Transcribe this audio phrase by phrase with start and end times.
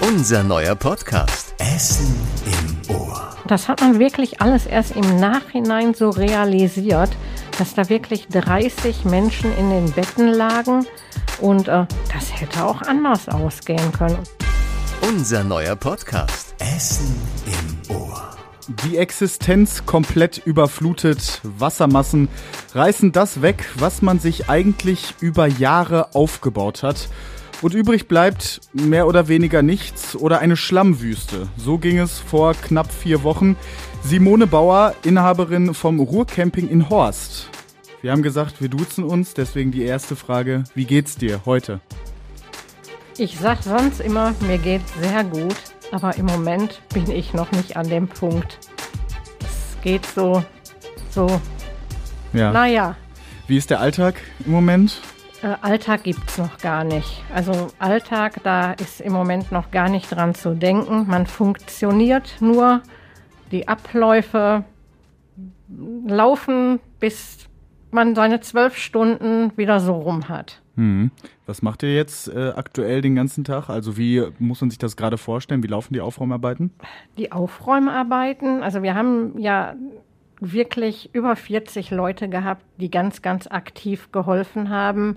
[0.00, 1.54] Unser neuer Podcast.
[1.58, 2.16] Essen
[2.46, 3.36] im Ohr.
[3.46, 7.10] Das hat man wirklich alles erst im Nachhinein so realisiert,
[7.58, 10.86] dass da wirklich 30 Menschen in den Betten lagen
[11.40, 14.18] und äh, das hätte auch anders ausgehen können.
[15.02, 16.54] Unser neuer Podcast.
[16.58, 17.14] Essen
[17.46, 18.30] im Ohr.
[18.84, 22.28] Die Existenz komplett überflutet, Wassermassen
[22.74, 27.08] reißen das weg, was man sich eigentlich über Jahre aufgebaut hat.
[27.62, 31.48] Und übrig bleibt mehr oder weniger nichts oder eine Schlammwüste.
[31.58, 33.56] So ging es vor knapp vier Wochen.
[34.02, 37.48] Simone Bauer, Inhaberin vom Ruhrcamping in Horst.
[38.00, 41.80] Wir haben gesagt, wir duzen uns, deswegen die erste Frage, wie geht's dir heute?
[43.18, 45.56] Ich sag sonst immer, mir geht's sehr gut,
[45.92, 48.58] aber im Moment bin ich noch nicht an dem Punkt.
[49.40, 50.42] Es geht so,
[51.10, 51.38] so,
[52.32, 52.52] Ja.
[52.52, 52.96] naja.
[53.48, 54.14] Wie ist der Alltag
[54.46, 55.02] im Moment?
[55.42, 57.22] Äh, Alltag gibt's noch gar nicht.
[57.34, 61.06] Also Alltag, da ist im Moment noch gar nicht dran zu denken.
[61.08, 62.82] Man funktioniert nur.
[63.50, 64.64] Die Abläufe
[66.06, 67.38] laufen, bis
[67.90, 70.60] man seine zwölf Stunden wieder so rum hat.
[70.76, 71.10] Hm.
[71.46, 73.68] Was macht ihr jetzt äh, aktuell den ganzen Tag?
[73.68, 75.62] Also wie muss man sich das gerade vorstellen?
[75.62, 76.70] Wie laufen die Aufräumarbeiten?
[77.18, 79.74] Die Aufräumarbeiten, also wir haben ja
[80.40, 85.16] wirklich über 40 Leute gehabt, die ganz, ganz aktiv geholfen haben.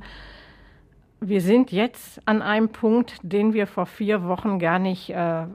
[1.22, 5.46] Wir sind jetzt an einem Punkt, den wir vor vier Wochen gar nicht äh,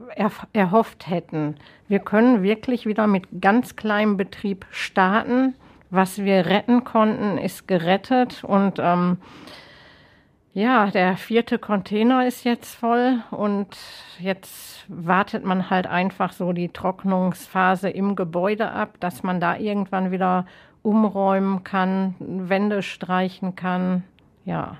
[0.51, 1.55] erhofft hätten.
[1.87, 5.53] Wir können wirklich wieder mit ganz kleinem Betrieb starten.
[5.91, 8.43] Was wir retten konnten, ist gerettet.
[8.43, 9.17] Und ähm,
[10.53, 13.67] ja, der vierte Container ist jetzt voll und
[14.19, 20.11] jetzt wartet man halt einfach so die Trocknungsphase im Gebäude ab, dass man da irgendwann
[20.11, 20.45] wieder
[20.81, 24.03] umräumen kann, Wände streichen kann.
[24.45, 24.77] Ja.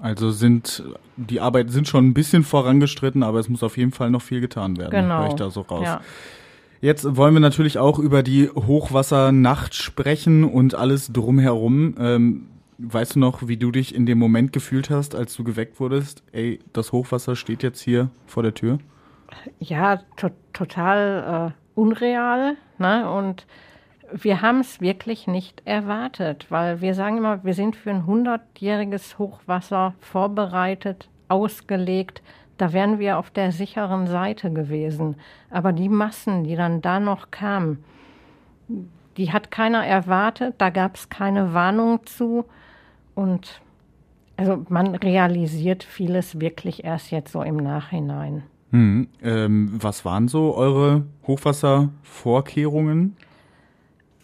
[0.00, 0.82] Also sind
[1.16, 4.42] die Arbeiten sind schon ein bisschen vorangestritten, aber es muss auf jeden Fall noch viel
[4.42, 4.90] getan werden.
[4.90, 5.20] Genau.
[5.20, 5.84] Höre ich da so raus.
[5.84, 6.00] Ja.
[6.82, 11.94] Jetzt wollen wir natürlich auch über die Hochwassernacht sprechen und alles drumherum.
[11.98, 12.48] Ähm,
[12.78, 16.22] weißt du noch, wie du dich in dem Moment gefühlt hast, als du geweckt wurdest?
[16.32, 18.78] Ey, das Hochwasser steht jetzt hier vor der Tür.
[19.58, 22.56] Ja, to total äh, unreal.
[22.78, 23.10] Ne?
[23.10, 23.46] Und
[24.12, 29.18] wir haben es wirklich nicht erwartet, weil wir sagen immer, wir sind für ein 100-jähriges
[29.18, 32.22] Hochwasser vorbereitet, ausgelegt.
[32.58, 35.16] Da wären wir auf der sicheren Seite gewesen.
[35.50, 37.84] Aber die Massen, die dann da noch kamen,
[39.16, 40.54] die hat keiner erwartet.
[40.58, 42.44] Da gab es keine Warnung zu.
[43.14, 43.60] Und
[44.36, 48.42] also man realisiert vieles wirklich erst jetzt so im Nachhinein.
[48.72, 49.08] Hm.
[49.22, 53.16] Ähm, was waren so eure Hochwasservorkehrungen?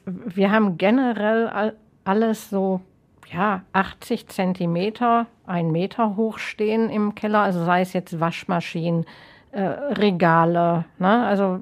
[0.05, 2.81] Wir haben generell all- alles so,
[3.33, 9.05] ja, 80 Zentimeter, ein Meter hoch stehen im Keller, also sei es jetzt Waschmaschinen,
[9.53, 11.25] äh, Regale, ne?
[11.25, 11.61] also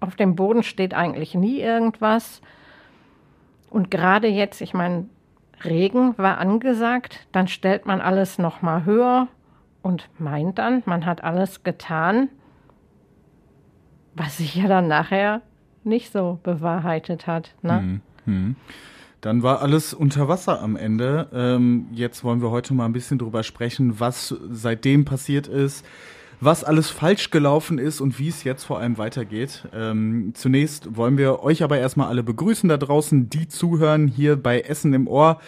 [0.00, 2.40] auf dem Boden steht eigentlich nie irgendwas.
[3.70, 5.08] Und gerade jetzt, ich meine,
[5.64, 9.28] Regen war angesagt, dann stellt man alles noch mal höher
[9.82, 12.28] und meint dann, man hat alles getan,
[14.14, 15.42] was sich ja dann nachher
[15.84, 17.54] nicht so bewahrheitet hat.
[17.62, 18.00] Ne?
[19.20, 21.28] Dann war alles unter Wasser am Ende.
[21.32, 25.84] Ähm, jetzt wollen wir heute mal ein bisschen drüber sprechen, was seitdem passiert ist,
[26.40, 29.64] was alles falsch gelaufen ist und wie es jetzt vor allem weitergeht.
[29.74, 34.60] Ähm, zunächst wollen wir euch aber erstmal alle begrüßen da draußen, die zuhören hier bei
[34.60, 35.40] Essen im Ohr.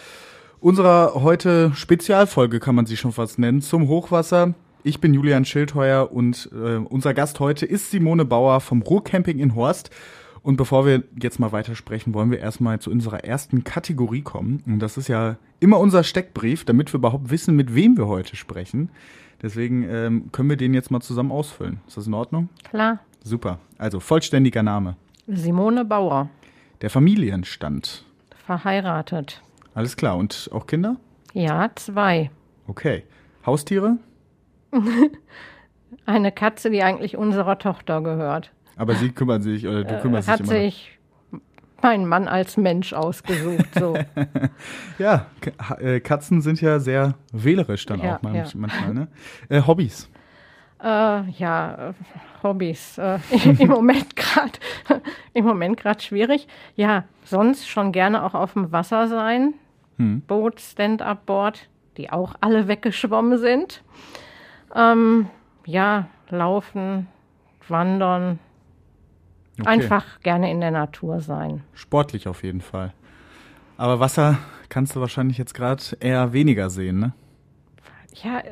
[0.60, 4.54] Unserer heute Spezialfolge kann man sie schon fast nennen zum Hochwasser.
[4.82, 9.54] Ich bin Julian Schildheuer und äh, unser Gast heute ist Simone Bauer vom Ruhrcamping in
[9.54, 9.90] Horst.
[10.42, 14.62] Und bevor wir jetzt mal weitersprechen, wollen wir erstmal zu unserer ersten Kategorie kommen.
[14.66, 18.36] Und das ist ja immer unser Steckbrief, damit wir überhaupt wissen, mit wem wir heute
[18.36, 18.90] sprechen.
[19.42, 21.80] Deswegen ähm, können wir den jetzt mal zusammen ausfüllen.
[21.86, 22.48] Ist das in Ordnung?
[22.68, 23.58] Klar, Super.
[23.76, 24.96] Also vollständiger Name.
[25.26, 26.30] Simone Bauer,
[26.80, 28.04] Der Familienstand.
[28.46, 29.42] verheiratet.
[29.74, 30.16] Alles klar.
[30.16, 30.96] Und auch Kinder?
[31.34, 32.30] Ja, zwei.
[32.66, 33.04] Okay.
[33.44, 33.98] Haustiere?
[36.06, 38.52] Eine Katze, die eigentlich unserer Tochter gehört.
[38.80, 40.58] Aber sie kümmern sich oder du kümmerst Hat dich immer.
[40.60, 40.98] sich
[41.82, 43.68] mein Mann als Mensch ausgesucht.
[43.78, 43.94] So.
[44.98, 45.26] Ja,
[45.78, 48.58] äh, Katzen sind ja sehr wählerisch dann Ja, auch manch, ja.
[48.60, 48.94] manchmal.
[48.94, 49.08] Ne?
[49.50, 50.08] Äh, Hobbys.
[50.82, 51.92] Äh, ja, äh,
[52.42, 52.96] Hobbys.
[52.98, 53.18] Äh,
[53.58, 54.52] Im Moment gerade
[55.34, 56.48] im Moment gerade schwierig.
[56.74, 59.54] Ja, sonst schon gerne auch auf dem Wasser sein.
[60.26, 61.68] Boot, Stand-up-Board,
[61.98, 63.82] die auch alle weggeschwommen sind.
[64.74, 65.26] Ähm,
[65.66, 67.06] ja, laufen,
[67.68, 68.38] wandern.
[69.62, 69.70] Okay.
[69.70, 71.62] Einfach gerne in der Natur sein.
[71.74, 72.92] Sportlich auf jeden Fall.
[73.76, 77.12] Aber Wasser kannst du wahrscheinlich jetzt gerade eher weniger sehen, ne?
[78.22, 78.42] Ja,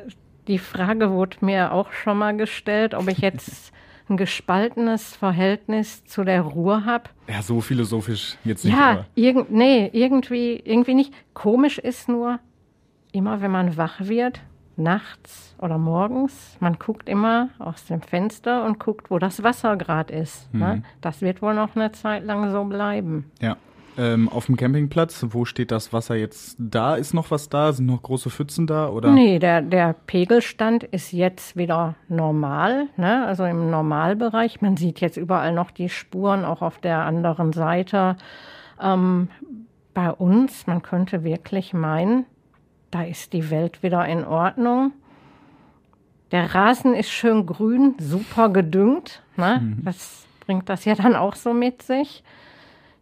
[0.47, 3.71] die Frage wurde mir auch schon mal gestellt, ob ich jetzt
[4.09, 7.09] ein gespaltenes Verhältnis zu der Ruhe habe.
[7.27, 8.75] Ja, so philosophisch jetzt nicht.
[8.75, 11.13] Ja, irgend, nee, irgendwie, irgendwie nicht.
[11.33, 12.39] Komisch ist nur,
[13.11, 14.41] immer wenn man wach wird,
[14.79, 20.13] nachts oder morgens, man guckt immer aus dem Fenster und guckt, wo das Wasser gerade
[20.13, 20.53] ist.
[20.53, 20.77] Ne?
[20.77, 20.83] Mhm.
[21.01, 23.31] Das wird wohl noch eine Zeit lang so bleiben.
[23.41, 23.57] Ja.
[23.97, 26.95] Ähm, auf dem Campingplatz, wo steht das Wasser jetzt da?
[26.95, 27.73] Ist noch was da?
[27.73, 28.87] Sind noch große Pfützen da?
[28.87, 29.11] Oder?
[29.11, 33.25] Nee, der, der Pegelstand ist jetzt wieder normal, ne?
[33.25, 34.61] also im Normalbereich.
[34.61, 38.15] Man sieht jetzt überall noch die Spuren, auch auf der anderen Seite.
[38.81, 39.27] Ähm,
[39.93, 42.25] bei uns, man könnte wirklich meinen,
[42.91, 44.93] da ist die Welt wieder in Ordnung.
[46.31, 49.23] Der Rasen ist schön grün, super gedüngt.
[49.35, 49.61] Ne?
[49.61, 49.83] Mhm.
[49.83, 52.23] Das bringt das ja dann auch so mit sich.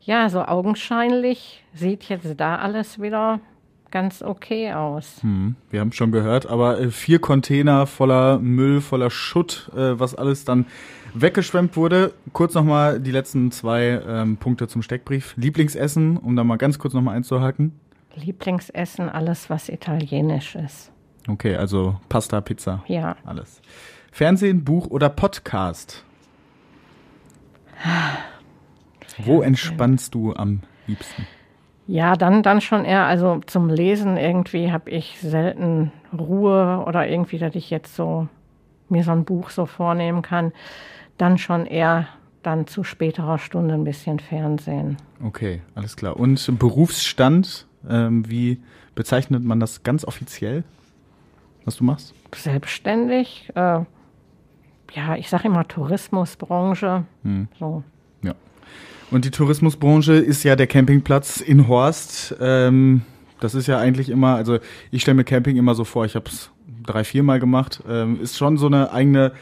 [0.01, 3.41] Ja, so augenscheinlich sieht jetzt da alles wieder
[3.91, 5.17] ganz okay aus.
[5.21, 10.15] Hm, wir haben schon gehört, aber äh, vier Container voller Müll, voller Schutt, äh, was
[10.15, 10.65] alles dann
[11.13, 12.13] weggeschwemmt wurde.
[12.33, 15.33] Kurz nochmal die letzten zwei ähm, Punkte zum Steckbrief.
[15.37, 17.73] Lieblingsessen, um da mal ganz kurz nochmal einzuhaken.
[18.17, 20.91] Lieblingsessen, alles, was italienisch ist.
[21.27, 23.61] Okay, also Pasta, Pizza, Ja, alles.
[24.11, 26.03] Fernsehen, Buch oder Podcast?
[29.19, 31.25] Wo entspannst du am liebsten?
[31.87, 37.37] ja, dann, dann schon eher, also zum Lesen irgendwie habe ich selten Ruhe oder irgendwie,
[37.37, 38.27] dass ich jetzt so
[38.89, 40.51] mir so ein Buch so vornehmen kann.
[41.17, 42.07] Dann schon eher
[42.43, 44.97] dann zu späterer Stunde ein bisschen Fernsehen.
[45.23, 46.17] Okay, alles klar.
[46.17, 48.59] Und Berufsstand, ähm, wie
[48.95, 50.63] bezeichnet man das ganz offiziell,
[51.65, 52.13] was du machst?
[52.35, 53.79] Selbstständig, äh,
[54.93, 57.05] ja, ich sage immer Tourismusbranche.
[57.23, 57.47] Hm.
[57.59, 57.83] So.
[58.23, 58.35] Ja.
[59.11, 62.35] Und die Tourismusbranche ist ja der Campingplatz in Horst.
[62.39, 63.01] Ähm,
[63.39, 64.59] das ist ja eigentlich immer, also
[64.91, 66.49] ich stelle mir Camping immer so vor, ich habe es
[66.83, 67.83] drei, viermal gemacht.
[67.87, 69.33] Ähm, ist schon so eine eigene,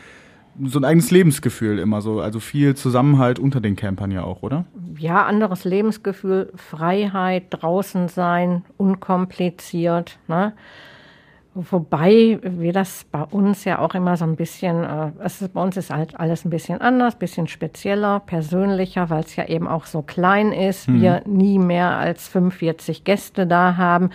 [0.64, 2.20] so ein eigenes Lebensgefühl immer so.
[2.22, 4.66] Also viel Zusammenhalt unter den Campern ja auch, oder?
[4.98, 10.18] ja, anderes Lebensgefühl, Freiheit, draußen sein, unkompliziert.
[10.28, 10.54] Ne?
[11.58, 15.62] Wobei wir das bei uns ja auch immer so ein bisschen, äh, es ist, bei
[15.64, 19.86] uns ist halt alles ein bisschen anders, bisschen spezieller, persönlicher, weil es ja eben auch
[19.86, 20.90] so klein ist.
[20.92, 24.10] Wir nie mehr als 45 Gäste da haben.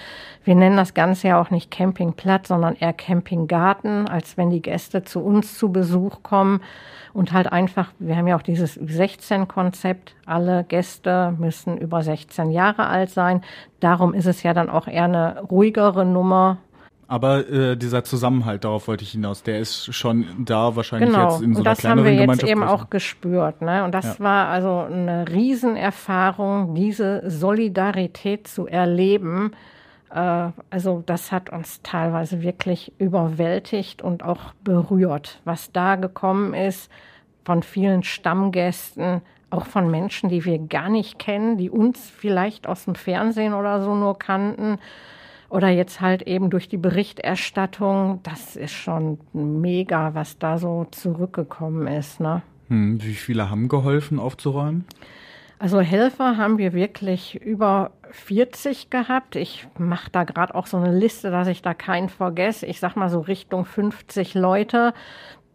[0.45, 5.05] Wir nennen das Ganze ja auch nicht Campingplatz, sondern eher Campinggarten, als wenn die Gäste
[5.05, 6.61] zu uns zu Besuch kommen.
[7.15, 12.87] Und halt einfach, wir haben ja auch dieses 16-Konzept, alle Gäste müssen über 16 Jahre
[12.87, 13.41] alt sein.
[13.81, 16.59] Darum ist es ja dann auch eher eine ruhigere Nummer.
[17.11, 21.43] Aber äh, dieser Zusammenhalt, darauf wollte ich hinaus, der ist schon da wahrscheinlich Genau, jetzt
[21.43, 22.51] in so und einer das haben kleineren wir jetzt Gemeinschaft.
[22.53, 23.63] eben auch gespürt.
[23.63, 23.83] Ne?
[23.83, 24.25] Und das Ja.
[24.25, 29.51] war also eine Riesenerfahrung, diese Solidarität zu erleben.
[30.15, 36.93] Äh, also das hat uns teilweise wirklich überwältigt und auch berührt, was da gekommen ist
[37.45, 39.21] von vielen Stammgästen,
[39.51, 43.83] auch von Menschen, die wir gar nicht kennen, die uns vielleicht aus dem Fernsehen oder
[43.83, 44.79] so nur kannten.
[45.51, 51.89] Oder jetzt halt eben durch die Berichterstattung, das ist schon mega, was da so zurückgekommen
[51.89, 52.21] ist.
[52.21, 52.43] Ne?
[52.69, 54.85] Hm, wie viele haben geholfen aufzuräumen?
[55.59, 59.37] Also Helfer haben wir wirklich über 40 gehabt.
[59.37, 62.65] Ich mache da gerade auch so eine Liste, dass ich da keinen vergesse.
[62.65, 64.95] Ich sag mal so Richtung 50 Leute,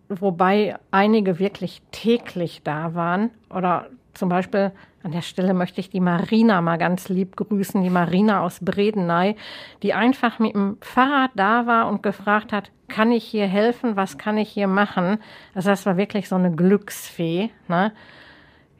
[0.09, 3.31] wobei einige wirklich täglich da waren.
[3.49, 4.73] Oder zum Beispiel
[5.05, 9.35] an der Stelle möchte ich die Marina mal ganz lieb grüßen, die Marina aus Bredeney,
[9.83, 14.17] die einfach mit dem Fahrrad da war und gefragt hat, kann ich hier helfen, was
[14.17, 15.19] kann ich hier machen?
[15.53, 17.51] Also das war wirklich so eine Glücksfee.
[17.67, 17.91] Ne?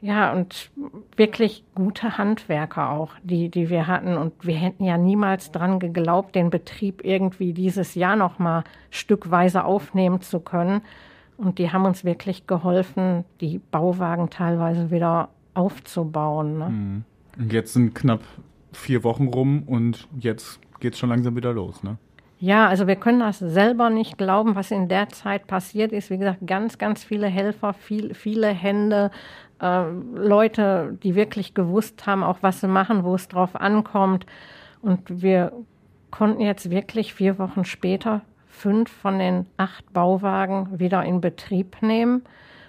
[0.00, 0.70] Ja, und
[1.16, 4.16] wirklich gute Handwerker auch, die, die wir hatten.
[4.16, 9.64] Und wir hätten ja niemals dran geglaubt, den Betrieb irgendwie dieses Jahr noch mal stückweise
[9.64, 10.82] aufnehmen zu können.
[11.36, 16.58] Und die haben uns wirklich geholfen, die Bauwagen teilweise wieder aufzubauen.
[16.58, 17.04] Ne?
[17.38, 18.22] Und jetzt sind knapp
[18.72, 21.96] vier Wochen rum und jetzt geht's schon langsam wieder los, ne?
[22.38, 26.10] Ja, also wir können das selber nicht glauben, was in der Zeit passiert ist.
[26.10, 29.10] Wie gesagt, ganz, ganz viele Helfer, viel, viele Hände,
[29.62, 29.84] äh,
[30.14, 34.26] Leute, die wirklich gewusst haben, auch was sie machen, wo es drauf ankommt.
[34.82, 35.52] Und wir
[36.10, 42.22] konnten jetzt wirklich vier Wochen später fünf von den acht Bauwagen wieder in Betrieb nehmen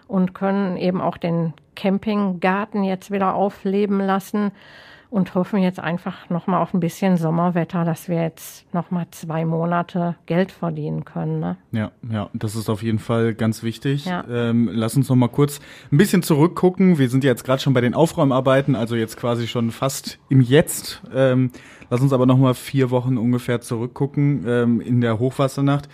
[0.08, 4.52] und können eben auch den Campinggarten jetzt wieder aufleben lassen
[5.10, 10.16] und hoffen jetzt einfach nochmal auf ein bisschen Sommerwetter, dass wir jetzt nochmal zwei Monate
[10.26, 11.40] Geld verdienen können.
[11.40, 11.56] Ne?
[11.72, 14.06] Ja, ja, das ist auf jeden Fall ganz wichtig.
[14.06, 14.26] Ja.
[14.30, 16.98] Ähm, lass uns noch mal kurz ein bisschen zurückgucken.
[16.98, 20.42] Wir sind ja jetzt gerade schon bei den Aufräumarbeiten, also jetzt quasi schon fast im
[20.42, 21.02] Jetzt.
[21.14, 21.52] Ähm,
[21.90, 25.88] lass uns aber noch mal vier Wochen ungefähr zurückgucken ähm, in der Hochwassernacht.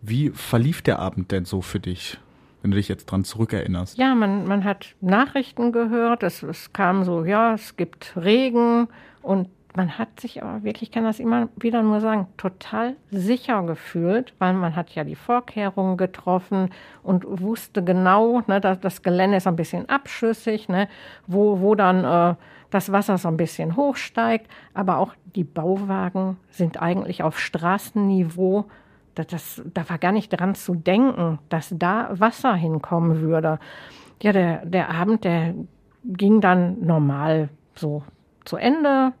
[0.00, 2.18] Wie verlief der Abend denn so für dich?
[2.62, 3.98] Wenn du dich jetzt dran zurückerinnerst.
[3.98, 8.88] Ja, man, man hat Nachrichten gehört, es, es kam so, ja, es gibt Regen
[9.22, 13.62] und man hat sich aber wirklich, ich kann das immer wieder nur sagen, total sicher
[13.62, 16.70] gefühlt, weil man hat ja die Vorkehrungen getroffen
[17.02, 20.88] und wusste genau, ne, dass das Gelände ist ein bisschen abschüssig, ne,
[21.26, 22.34] wo, wo dann äh,
[22.70, 28.66] das Wasser so ein bisschen hochsteigt, aber auch die Bauwagen sind eigentlich auf Straßenniveau
[29.14, 33.58] das, das, da war gar nicht dran zu denken, dass da Wasser hinkommen würde.
[34.22, 35.54] Ja, der, der Abend, der
[36.04, 38.02] ging dann normal so
[38.44, 39.12] zu Ende,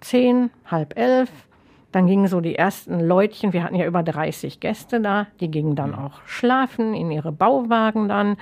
[0.00, 1.30] zehn, halb elf.
[1.92, 5.76] Dann gingen so die ersten Leutchen, wir hatten ja über 30 Gäste da, die gingen
[5.76, 8.36] dann auch schlafen in ihre Bauwagen dann.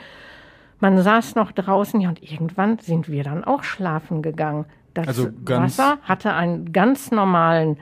[0.79, 4.67] Man saß noch draußen, ja, und irgendwann sind wir dann auch schlafen gegangen.
[4.95, 7.77] Das also Wasser hatte einen ganz normalen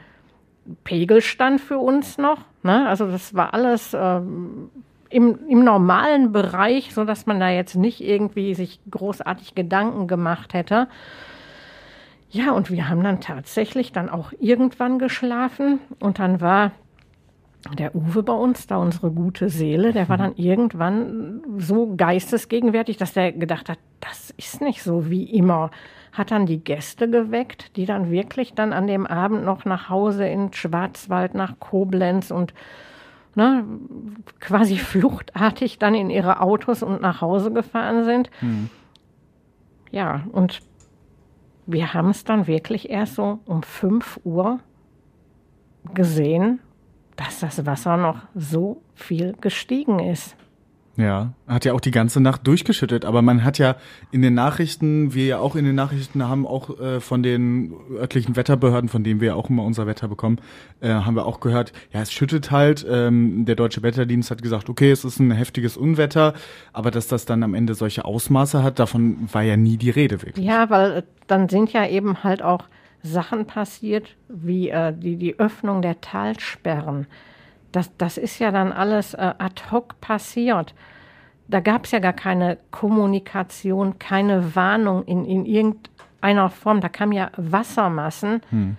[0.84, 2.38] Pegelstand für uns noch.
[2.62, 2.88] Ne?
[2.88, 4.70] Also das war alles ähm,
[5.10, 10.54] im, im normalen Bereich, so dass man da jetzt nicht irgendwie sich großartig Gedanken gemacht
[10.54, 10.88] hätte.
[12.30, 16.72] Ja, und wir haben dann tatsächlich dann auch irgendwann geschlafen und dann war
[17.78, 23.14] der Uwe bei uns, da unsere gute Seele, der war dann irgendwann so geistesgegenwärtig, dass
[23.14, 25.70] der gedacht hat, das ist nicht so wie immer
[26.12, 30.26] hat dann die Gäste geweckt, die dann wirklich dann an dem Abend noch nach Hause
[30.26, 32.54] in Schwarzwald, nach Koblenz und
[33.34, 33.64] ne,
[34.40, 38.30] quasi fluchtartig dann in ihre Autos und nach Hause gefahren sind.
[38.40, 38.70] Mhm.
[39.90, 40.60] Ja, und
[41.66, 44.60] wir haben es dann wirklich erst so um 5 Uhr
[45.94, 46.60] gesehen,
[47.16, 50.36] dass das Wasser noch so viel gestiegen ist.
[50.98, 53.76] Ja, hat ja auch die ganze Nacht durchgeschüttet, aber man hat ja
[54.10, 58.34] in den Nachrichten, wir ja auch in den Nachrichten haben auch äh, von den örtlichen
[58.34, 60.40] Wetterbehörden, von denen wir ja auch immer unser Wetter bekommen,
[60.80, 62.84] äh, haben wir auch gehört, ja, es schüttet halt.
[62.90, 66.34] Ähm, der Deutsche Wetterdienst hat gesagt, okay, es ist ein heftiges Unwetter,
[66.72, 70.20] aber dass das dann am Ende solche Ausmaße hat, davon war ja nie die Rede
[70.22, 70.44] wirklich.
[70.44, 72.64] Ja, weil äh, dann sind ja eben halt auch
[73.04, 77.06] Sachen passiert, wie äh, die, die Öffnung der Talsperren
[77.72, 80.74] das, das ist ja dann alles äh, ad hoc passiert.
[81.48, 86.80] Da gab es ja gar keine Kommunikation, keine Warnung in, in irgendeiner Form.
[86.80, 88.42] Da kamen ja Wassermassen.
[88.50, 88.76] Hm.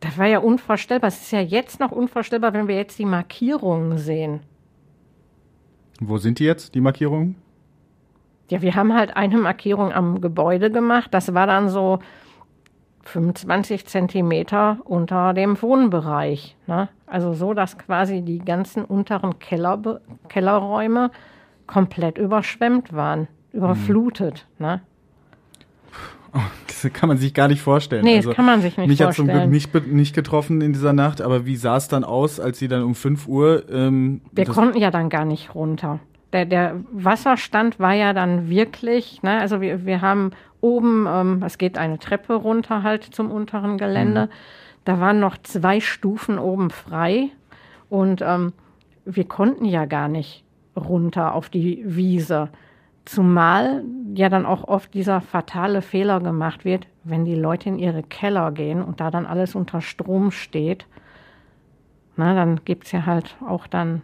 [0.00, 1.08] Das war ja unvorstellbar.
[1.08, 4.40] Es ist ja jetzt noch unvorstellbar, wenn wir jetzt die Markierungen sehen.
[6.00, 7.36] Wo sind die jetzt, die Markierungen?
[8.48, 11.12] Ja, wir haben halt eine Markierung am Gebäude gemacht.
[11.12, 11.98] Das war dann so
[13.02, 16.56] 25 Zentimeter unter dem Wohnbereich.
[16.66, 16.88] Ne?
[17.06, 21.10] Also so, dass quasi die ganzen unteren Keller, Kellerräume
[21.66, 24.46] komplett überschwemmt waren, überflutet.
[24.58, 24.66] Mhm.
[24.66, 24.80] Ne?
[26.34, 28.04] Oh, das kann man sich gar nicht vorstellen.
[28.04, 29.28] Nee, also, das kann man sich nicht mich vorstellen.
[29.50, 32.04] Mich hat zum Glück nicht, nicht getroffen in dieser Nacht, aber wie sah es dann
[32.04, 33.64] aus, als sie dann um 5 Uhr...
[33.70, 36.00] Ähm, Wir konnten ja dann gar nicht runter.
[36.32, 41.56] Der, der Wasserstand war ja dann wirklich, ne, also wir, wir haben oben, ähm, es
[41.56, 44.26] geht eine Treppe runter halt zum unteren Gelände.
[44.26, 44.30] Mhm.
[44.86, 47.30] Da waren noch zwei Stufen oben frei
[47.88, 48.52] und ähm,
[49.04, 50.44] wir konnten ja gar nicht
[50.76, 52.50] runter auf die Wiese.
[53.04, 53.82] Zumal
[54.14, 58.52] ja dann auch oft dieser fatale Fehler gemacht wird, wenn die Leute in ihre Keller
[58.52, 60.86] gehen und da dann alles unter Strom steht.
[62.14, 64.02] Na, dann gibt es ja halt auch dann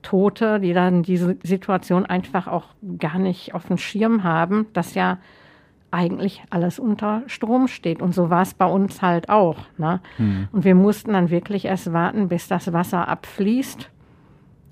[0.00, 2.68] Tote, die dann diese Situation einfach auch
[2.98, 5.18] gar nicht auf dem Schirm haben, dass ja
[5.90, 8.02] eigentlich alles unter Strom steht.
[8.02, 9.56] Und so war es bei uns halt auch.
[9.78, 10.00] Ne?
[10.16, 10.48] Hm.
[10.52, 13.90] Und wir mussten dann wirklich erst warten, bis das Wasser abfließt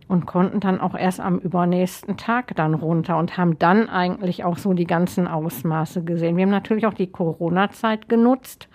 [0.08, 4.58] und konnten dann auch erst am übernächsten Tag dann runter und haben dann eigentlich auch
[4.58, 6.36] so die ganzen Ausmaße gesehen.
[6.36, 8.68] Wir haben natürlich auch die Corona-Zeit genutzt.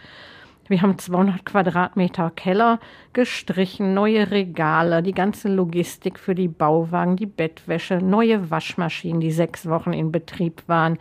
[0.68, 2.80] Wir haben 200 Quadratmeter Keller
[3.14, 9.68] gestrichen, neue Regale, die ganze Logistik für die Bauwagen, die Bettwäsche, neue Waschmaschinen, die sechs
[9.68, 11.00] Wochen in Betrieb waren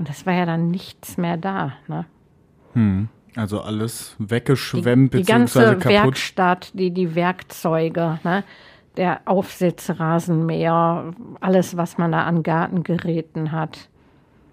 [0.00, 1.74] und es war ja dann nichts mehr da.
[1.86, 2.06] Ne?
[2.72, 3.08] Hm.
[3.36, 5.84] Also alles weggeschwemmt die, die ganze kaputt.
[5.84, 8.42] Werkstatt, die, die Werkzeuge, ne?
[8.96, 13.89] der Aufsitzrasenmäher, alles, was man da an Gartengeräten hat.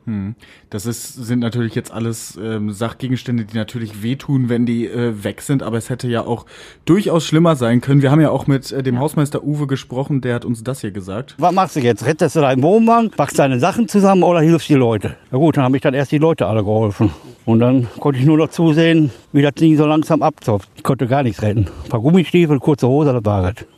[0.08, 0.36] Hm.
[0.70, 5.42] Das ist, sind natürlich jetzt alles ähm, Sachgegenstände, die natürlich wehtun, wenn die äh, weg
[5.42, 6.46] sind, aber es hätte ja auch
[6.86, 8.02] durchaus schlimmer sein können.
[8.02, 9.02] Wir haben ja auch mit äh, dem ja.
[9.02, 11.36] Hausmeister Uwe gesprochen, der hat uns das hier gesagt.
[11.40, 12.06] Was machst du jetzt?
[12.06, 15.18] Rettest du deinen Wohnwagen, packst deine Sachen zusammen oder hilfst die Leute?
[15.30, 17.12] Na gut, dann habe ich dann erst die Leute alle geholfen.
[17.44, 20.70] Und dann konnte ich nur noch zusehen, wie das Ding so langsam abzopft.
[20.76, 21.68] Ich konnte gar nichts retten.
[21.84, 23.77] Ein paar Gummistiefel, kurze Hose, das war es.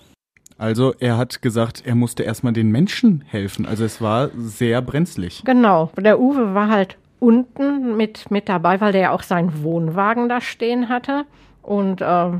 [0.59, 3.65] Also er hat gesagt, er musste erstmal den Menschen helfen.
[3.65, 5.41] Also es war sehr brenzlig.
[5.45, 5.89] Genau.
[5.97, 10.41] Der Uwe war halt unten mit, mit dabei, weil der ja auch seinen Wohnwagen da
[10.41, 11.25] stehen hatte.
[11.63, 12.31] Und äh,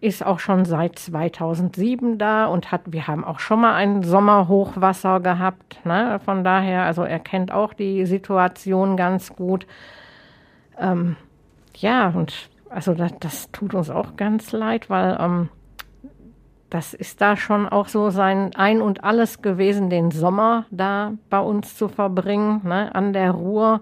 [0.00, 5.20] ist auch schon seit 2007 da und hat, wir haben auch schon mal ein Sommerhochwasser
[5.20, 5.84] gehabt.
[5.84, 6.20] Ne?
[6.24, 9.66] Von daher, also er kennt auch die Situation ganz gut.
[10.78, 11.16] Ähm,
[11.76, 15.48] ja, und also das, das, tut uns auch ganz leid, weil ähm,
[16.70, 21.40] das ist da schon auch so sein Ein und alles gewesen, den Sommer da bei
[21.40, 23.80] uns zu verbringen, ne, an der Ruhr.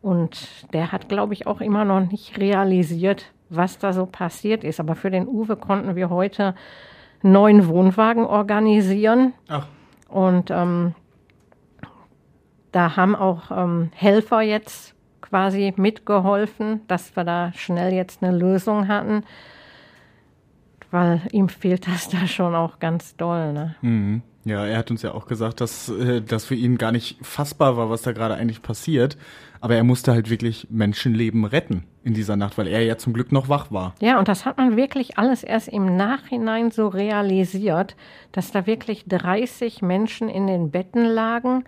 [0.00, 4.80] Und der hat, glaube ich, auch immer noch nicht realisiert, was da so passiert ist.
[4.80, 6.54] Aber für den Uwe konnten wir heute
[7.22, 9.34] neun Wohnwagen organisieren.
[9.48, 9.66] Ach.
[10.08, 10.94] Und ähm,
[12.72, 18.88] da haben auch ähm, Helfer jetzt quasi mitgeholfen, dass wir da schnell jetzt eine Lösung
[18.88, 19.24] hatten
[20.90, 23.52] weil ihm fehlt das da schon auch ganz doll.
[23.52, 23.76] Ne?
[23.82, 24.22] Mhm.
[24.44, 27.76] Ja, er hat uns ja auch gesagt, dass äh, das für ihn gar nicht fassbar
[27.76, 29.18] war, was da gerade eigentlich passiert.
[29.60, 33.32] Aber er musste halt wirklich Menschenleben retten in dieser Nacht, weil er ja zum Glück
[33.32, 33.94] noch wach war.
[34.00, 37.96] Ja, und das hat man wirklich alles erst im Nachhinein so realisiert,
[38.30, 41.64] dass da wirklich 30 Menschen in den Betten lagen.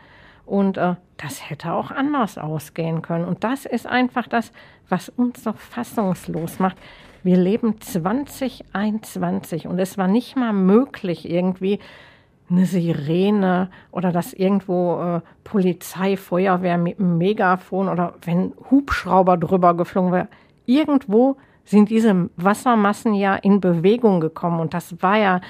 [0.46, 3.24] Und äh, das hätte auch anders ausgehen können.
[3.24, 4.52] Und das ist einfach das,
[4.88, 6.76] was uns so fassungslos macht.
[7.22, 11.78] Wir leben 2021 und es war nicht mal möglich, irgendwie
[12.50, 19.74] eine Sirene oder dass irgendwo äh, Polizei, Feuerwehr mit einem Megafon oder wenn Hubschrauber drüber
[19.74, 20.28] geflogen wäre.
[20.66, 25.40] Irgendwo sind diese Wassermassen ja in Bewegung gekommen und das war ja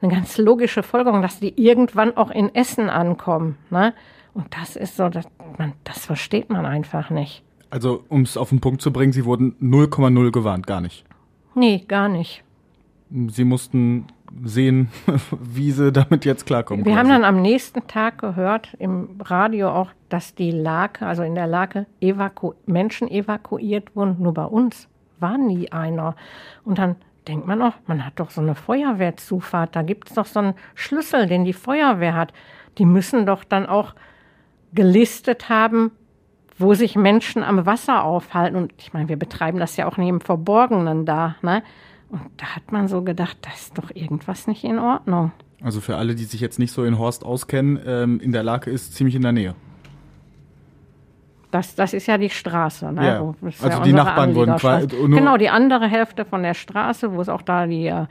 [0.00, 3.56] eine ganz logische Folgerung, dass die irgendwann auch in Essen ankommen.
[3.70, 3.94] Ne?
[4.34, 5.26] Und das ist so, das,
[5.58, 7.42] man, das versteht man einfach nicht.
[7.70, 11.04] Also, um es auf den Punkt zu bringen, sie wurden 0,0 gewarnt, gar nicht.
[11.58, 12.44] Nee, gar nicht.
[13.10, 14.06] Sie mussten
[14.44, 14.90] sehen,
[15.40, 16.84] wie sie damit jetzt klarkommen.
[16.84, 16.98] Wir quasi.
[16.98, 21.48] haben dann am nächsten Tag gehört im Radio auch, dass die Lake, also in der
[21.48, 24.16] Lake, evaku Menschen evakuiert wurden.
[24.20, 24.88] Nur bei uns
[25.18, 26.14] war nie einer.
[26.64, 26.94] Und dann
[27.26, 29.74] denkt man auch, man hat doch so eine Feuerwehrzufahrt.
[29.74, 32.32] Da gibt es doch so einen Schlüssel, den die Feuerwehr hat.
[32.78, 33.94] Die müssen doch dann auch
[34.72, 35.90] gelistet haben,
[36.58, 38.56] wo sich Menschen am Wasser aufhalten.
[38.56, 41.36] Und ich meine, wir betreiben das ja auch im Verborgenen da.
[41.42, 41.62] Ne?
[42.10, 45.32] Und da hat man so gedacht, da ist doch irgendwas nicht in Ordnung.
[45.62, 48.70] Also für alle, die sich jetzt nicht so in Horst auskennen, ähm, in der Lage
[48.70, 49.54] ist ziemlich in der Nähe.
[51.50, 52.92] Das, das ist ja die Straße.
[52.92, 53.06] Ne?
[53.06, 53.34] Ja.
[53.42, 54.86] also ja die Nachbarn wurden quasi.
[54.86, 58.06] Genau, die andere Hälfte von der Straße, wo es auch da die äh,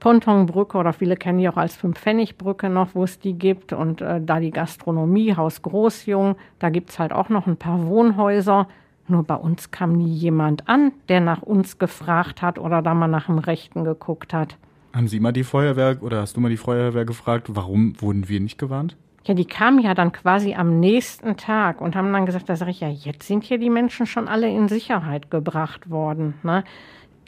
[0.00, 3.72] Pontonbrücke oder viele kennen die auch als Fünf-Pfennig-Brücke noch, wo es die gibt.
[3.72, 7.86] Und äh, da die Gastronomie, Haus Großjung, da gibt es halt auch noch ein paar
[7.86, 8.68] Wohnhäuser.
[9.08, 13.08] Nur bei uns kam nie jemand an, der nach uns gefragt hat oder da mal
[13.08, 14.56] nach dem Rechten geguckt hat.
[14.92, 18.40] Haben Sie mal die Feuerwehr oder hast du mal die Feuerwehr gefragt, warum wurden wir
[18.40, 18.96] nicht gewarnt?
[19.26, 22.70] Ja, die kamen ja dann quasi am nächsten Tag und haben dann gesagt, da sage
[22.70, 26.34] ich ja, jetzt sind hier die Menschen schon alle in Sicherheit gebracht worden.
[26.44, 26.62] Ne?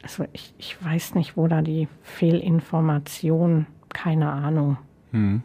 [0.01, 4.77] Also ich, ich weiß nicht, wo da die Fehlinformation, keine Ahnung.
[5.11, 5.43] Hm.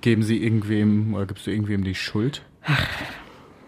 [0.00, 2.42] Geben Sie irgendwem oder gibst du irgendwem die Schuld?
[2.64, 2.88] Ach,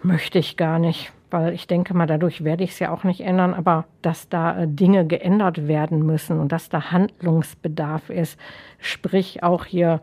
[0.03, 3.21] möchte ich gar nicht, weil ich denke mal, dadurch werde ich es ja auch nicht
[3.21, 8.39] ändern, aber dass da äh, Dinge geändert werden müssen und dass da Handlungsbedarf ist,
[8.79, 10.01] sprich auch hier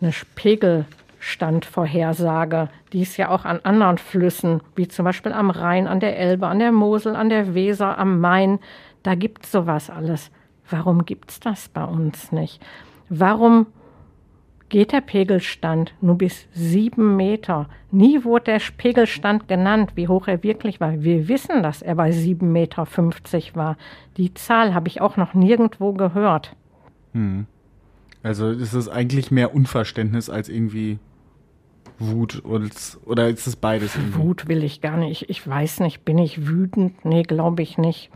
[0.00, 6.00] eine Pegelstandvorhersage, die es ja auch an anderen Flüssen, wie zum Beispiel am Rhein, an
[6.00, 8.58] der Elbe, an der Mosel, an der Weser, am Main,
[9.04, 10.32] da gibt es sowas alles.
[10.68, 12.60] Warum gibt es das bei uns nicht?
[13.08, 13.66] Warum
[14.70, 17.68] geht der Pegelstand nur bis sieben Meter?
[17.90, 21.02] Nie wurde der Pegelstand genannt, wie hoch er wirklich war.
[21.02, 23.76] Wir wissen, dass er bei sieben Meter fünfzig war.
[24.16, 26.56] Die Zahl habe ich auch noch nirgendwo gehört.
[27.12, 27.46] Hm.
[28.22, 30.98] Also ist es eigentlich mehr Unverständnis als irgendwie
[31.98, 33.94] Wut oder ist es beides?
[33.96, 34.18] Irgendwie?
[34.18, 35.28] Wut will ich gar nicht.
[35.28, 37.04] Ich weiß nicht, bin ich wütend?
[37.04, 38.10] Nee, glaube ich nicht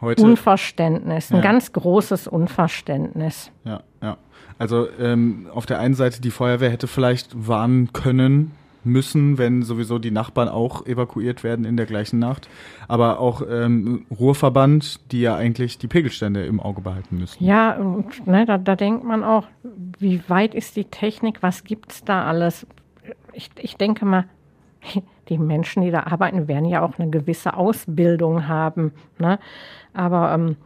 [0.00, 0.22] heute.
[0.22, 1.42] Unverständnis, ein ja.
[1.42, 3.50] ganz großes Unverständnis.
[3.64, 4.16] Ja, ja.
[4.58, 8.52] Also ähm, auf der einen Seite, die Feuerwehr hätte vielleicht warnen können,
[8.84, 12.48] müssen, wenn sowieso die Nachbarn auch evakuiert werden in der gleichen Nacht.
[12.88, 17.44] Aber auch ähm, Ruhrverband, die ja eigentlich die Pegelstände im Auge behalten müssen.
[17.44, 19.46] Ja, und, ne, da, da denkt man auch,
[19.98, 22.66] wie weit ist die Technik, was gibt es da alles?
[23.32, 24.24] Ich, ich denke mal,
[25.28, 28.92] die Menschen, die da arbeiten, werden ja auch eine gewisse Ausbildung haben.
[29.18, 29.38] Ne?
[29.92, 30.56] Aber ähm,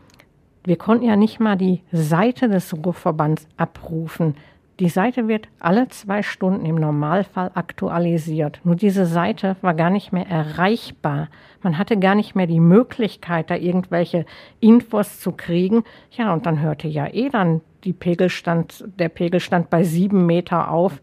[0.65, 4.35] wir konnten ja nicht mal die Seite des Ruhrverbands abrufen.
[4.81, 8.61] Die Seite wird alle zwei Stunden im Normalfall aktualisiert.
[8.65, 11.29] Nur diese Seite war gar nicht mehr erreichbar.
[11.63, 14.27] Man hatte gar nicht mehr die Möglichkeit, da irgendwelche
[14.59, 15.85] Infos zu kriegen.
[16.11, 21.01] Ja, und dann hörte ja eh dann die Pegelstand, der Pegelstand bei sieben Meter auf.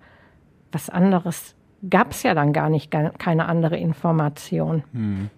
[0.73, 1.55] Was anderes
[1.89, 4.83] gab es ja dann gar nicht, keine andere Information.
[4.91, 5.29] Hm.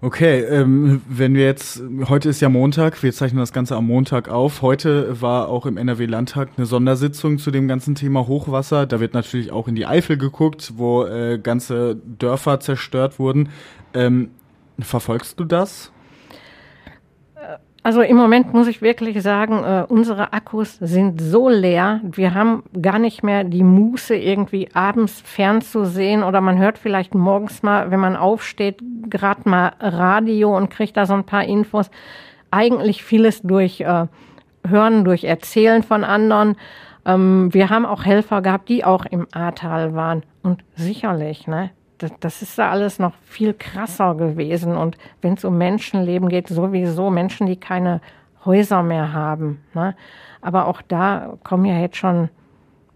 [0.00, 4.28] Okay, ähm, wenn wir jetzt, heute ist ja Montag, wir zeichnen das Ganze am Montag
[4.28, 4.62] auf.
[4.62, 8.86] Heute war auch im NRW-Landtag eine Sondersitzung zu dem ganzen Thema Hochwasser.
[8.86, 13.48] Da wird natürlich auch in die Eifel geguckt, wo äh, ganze Dörfer zerstört wurden.
[13.92, 14.30] Ähm,
[14.78, 15.90] verfolgst du das?
[17.82, 22.00] Also im Moment muss ich wirklich sagen, äh, unsere Akkus sind so leer.
[22.02, 27.62] Wir haben gar nicht mehr die Muße, irgendwie abends fernzusehen oder man hört vielleicht morgens
[27.62, 31.90] mal, wenn man aufsteht, gerade mal Radio und kriegt da so ein paar Infos.
[32.50, 34.06] Eigentlich vieles durch äh,
[34.66, 36.56] Hören, durch Erzählen von anderen.
[37.06, 40.24] Ähm, wir haben auch Helfer gehabt, die auch im Ahrtal waren.
[40.42, 44.76] Und sicherlich, ne, das, ist da alles noch viel krasser gewesen.
[44.76, 48.00] Und wenn es um Menschenleben geht, sowieso Menschen, die keine
[48.44, 49.60] Häuser mehr haben.
[49.74, 49.94] Ne?
[50.40, 52.28] Aber auch da kommen ja jetzt schon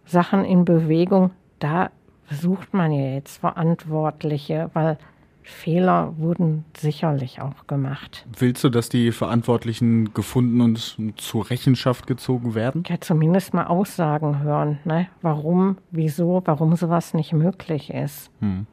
[0.04, 1.30] Sachen in Bewegung.
[1.58, 1.90] Da
[2.30, 4.98] sucht man ja jetzt Verantwortliche, weil
[5.42, 8.24] Fehler wurden sicherlich auch gemacht.
[8.38, 12.84] Willst du, dass die Verantwortlichen gefunden und zur Rechenschaft gezogen werden?
[12.86, 15.08] Ja, zumindest mal Aussagen hören, ne?
[15.20, 18.30] warum, wieso, warum sowas nicht möglich ist.
[18.40, 18.66] Hm.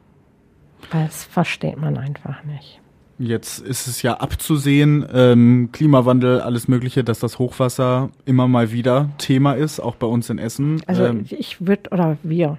[0.90, 2.80] Das versteht man einfach nicht.
[3.18, 9.10] Jetzt ist es ja abzusehen, ähm, Klimawandel, alles Mögliche, dass das Hochwasser immer mal wieder
[9.18, 10.80] Thema ist, auch bei uns in Essen.
[10.86, 12.56] Also ähm, ich würde oder wir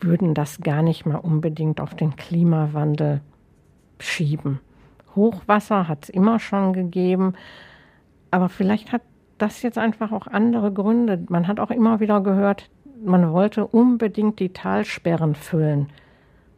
[0.00, 3.20] würden das gar nicht mal unbedingt auf den Klimawandel
[3.98, 4.60] schieben.
[5.16, 7.34] Hochwasser hat es immer schon gegeben,
[8.30, 9.02] aber vielleicht hat
[9.38, 11.24] das jetzt einfach auch andere Gründe.
[11.28, 12.70] Man hat auch immer wieder gehört,
[13.04, 15.88] man wollte unbedingt die Talsperren füllen.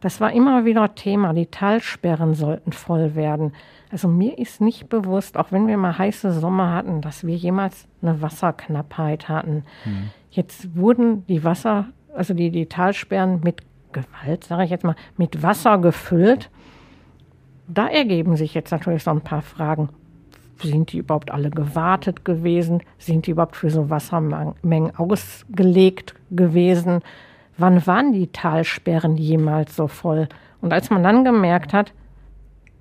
[0.05, 1.33] Das war immer wieder Thema.
[1.33, 3.53] Die Talsperren sollten voll werden.
[3.91, 7.87] Also mir ist nicht bewusst, auch wenn wir mal heiße Sommer hatten, dass wir jemals
[8.03, 9.63] eine Wasserknappheit hatten.
[9.81, 10.11] Hm.
[10.29, 13.63] Jetzt wurden die Wasser, also die, die Talsperren mit
[13.93, 16.51] Gewalt, sage ich jetzt mal, mit Wasser gefüllt.
[17.67, 19.89] Da ergeben sich jetzt natürlich so ein paar Fragen.
[20.61, 22.83] Sind die überhaupt alle gewartet gewesen?
[22.99, 27.01] Sind die überhaupt für so Wassermengen ausgelegt gewesen?
[27.57, 30.27] Wann waren die Talsperren jemals so voll?
[30.61, 31.93] Und als man dann gemerkt hat,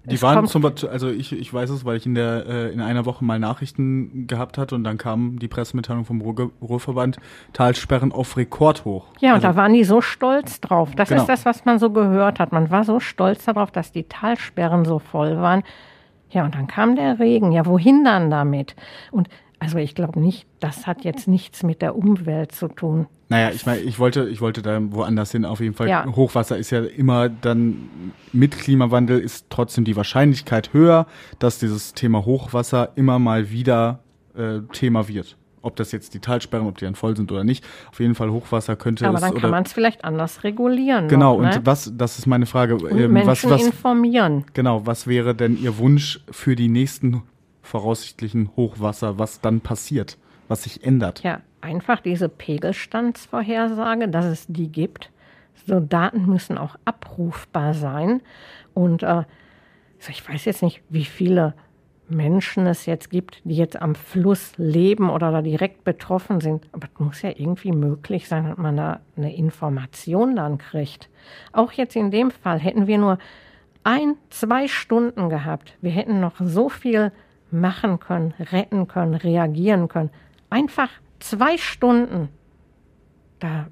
[0.06, 2.80] die waren zum Beispiel, also ich, ich weiß es, weil ich in der äh, in
[2.82, 7.16] einer Woche mal Nachrichten gehabt hatte und dann kam die Pressemitteilung vom Ruhr, Ruhrverband
[7.54, 9.06] Talsperren auf Rekord hoch.
[9.20, 10.94] Ja, und also, da waren die so stolz drauf.
[10.94, 11.22] Das genau.
[11.22, 12.52] ist das, was man so gehört hat.
[12.52, 15.62] Man war so stolz darauf, dass die Talsperren so voll waren.
[16.30, 17.52] Ja, und dann kam der Regen.
[17.52, 18.76] Ja, wohin dann damit?
[19.10, 23.06] Und also ich glaube nicht, das hat jetzt nichts mit der Umwelt zu tun.
[23.34, 25.44] Naja, ich meine, ich wollte, ich wollte da woanders hin.
[25.44, 26.06] Auf jeden Fall, ja.
[26.06, 31.08] Hochwasser ist ja immer dann mit Klimawandel ist trotzdem die Wahrscheinlichkeit höher,
[31.40, 33.98] dass dieses Thema Hochwasser immer mal wieder
[34.36, 35.36] äh, Thema wird.
[35.62, 37.64] Ob das jetzt die Talsperren, ob die dann voll sind oder nicht.
[37.90, 39.24] Auf jeden Fall Hochwasser könnte Aber es.
[39.24, 41.08] Aber dann kann man es vielleicht anders regulieren.
[41.08, 41.56] Genau, noch, ne?
[41.56, 42.76] und was, das ist meine Frage.
[42.76, 44.44] Und ähm, Menschen was, was, informieren.
[44.52, 47.22] Genau, was wäre denn Ihr Wunsch für die nächsten
[47.62, 51.24] voraussichtlichen Hochwasser, was dann passiert, was sich ändert.
[51.24, 55.10] Ja, einfach diese Pegelstandsvorhersage, dass es die gibt.
[55.66, 58.20] So Daten müssen auch abrufbar sein.
[58.74, 59.24] Und äh,
[60.08, 61.54] ich weiß jetzt nicht, wie viele
[62.08, 66.68] Menschen es jetzt gibt, die jetzt am Fluss leben oder da direkt betroffen sind.
[66.72, 71.08] Aber es muss ja irgendwie möglich sein, dass man da eine Information dann kriegt.
[71.52, 73.18] Auch jetzt in dem Fall hätten wir nur
[73.84, 75.76] ein, zwei Stunden gehabt.
[75.80, 77.10] Wir hätten noch so viel
[77.50, 80.10] machen können, retten können, reagieren können.
[80.50, 80.90] Einfach
[81.24, 82.28] zwei Stunden.
[83.40, 83.66] Da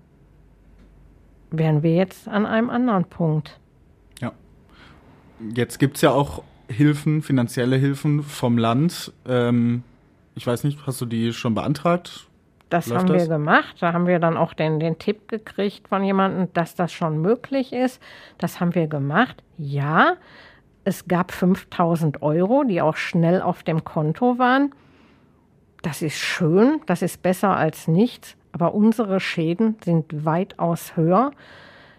[1.51, 3.61] wären wir jetzt an einem anderen Punkt.
[4.21, 4.33] Ja.
[5.55, 9.13] Jetzt gibt es ja auch Hilfen, finanzielle Hilfen vom Land.
[9.27, 9.83] Ähm,
[10.35, 12.29] ich weiß nicht, hast du die schon beantragt?
[12.71, 13.23] Das Läuft haben das?
[13.23, 13.77] wir gemacht.
[13.81, 17.75] Da haben wir dann auch den, den Tipp gekriegt von jemandem, dass das schon möglich
[17.75, 18.01] ist.
[18.39, 19.43] Das haben wir gemacht.
[19.59, 20.15] Ja,
[20.85, 24.73] es gab 5000 Euro, die auch schnell auf dem Konto waren.
[25.83, 31.33] Das ist schön, das ist besser als nichts, aber unsere Schäden sind weitaus höher.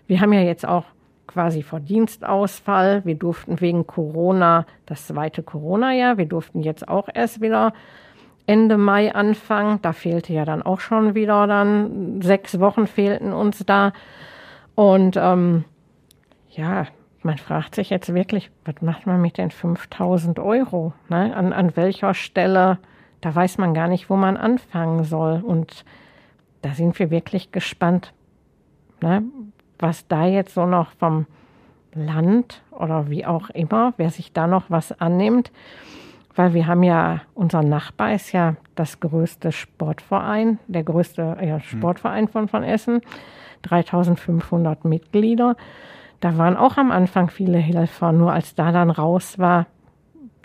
[0.08, 0.86] Wir haben ja jetzt auch
[1.28, 3.04] quasi Verdienstausfall.
[3.06, 7.74] Wir durften wegen Corona, das zweite Corona-Jahr, wir durften jetzt auch erst wieder
[8.46, 9.80] Ende Mai anfangen.
[9.82, 13.94] Da fehlte ja dann auch schon wieder dann sechs Wochen fehlten uns da.
[14.76, 15.66] Und ähm,
[16.50, 16.88] ja,
[17.22, 20.94] man fragt sich jetzt wirklich, was macht man mit den 5000 Euro?
[21.10, 21.36] Ne?
[21.36, 22.80] An, an welcher Stelle,
[23.24, 25.42] da weiß man gar nicht, wo man anfangen soll.
[25.42, 25.86] Und
[26.62, 28.14] da sind wir wirklich gespannt,
[29.02, 29.24] ne?
[29.80, 31.26] was da jetzt so noch vom
[31.94, 35.52] Land oder wie auch immer, wer sich da noch was annimmt.
[36.36, 42.28] Weil wir haben ja, unser Nachbar ist ja das größte Sportverein, der größte ja, Sportverein
[42.28, 43.02] von, von Essen,
[43.62, 45.56] 3500 Mitglieder
[46.24, 49.66] da waren auch am Anfang viele Helfer, nur als da dann raus war,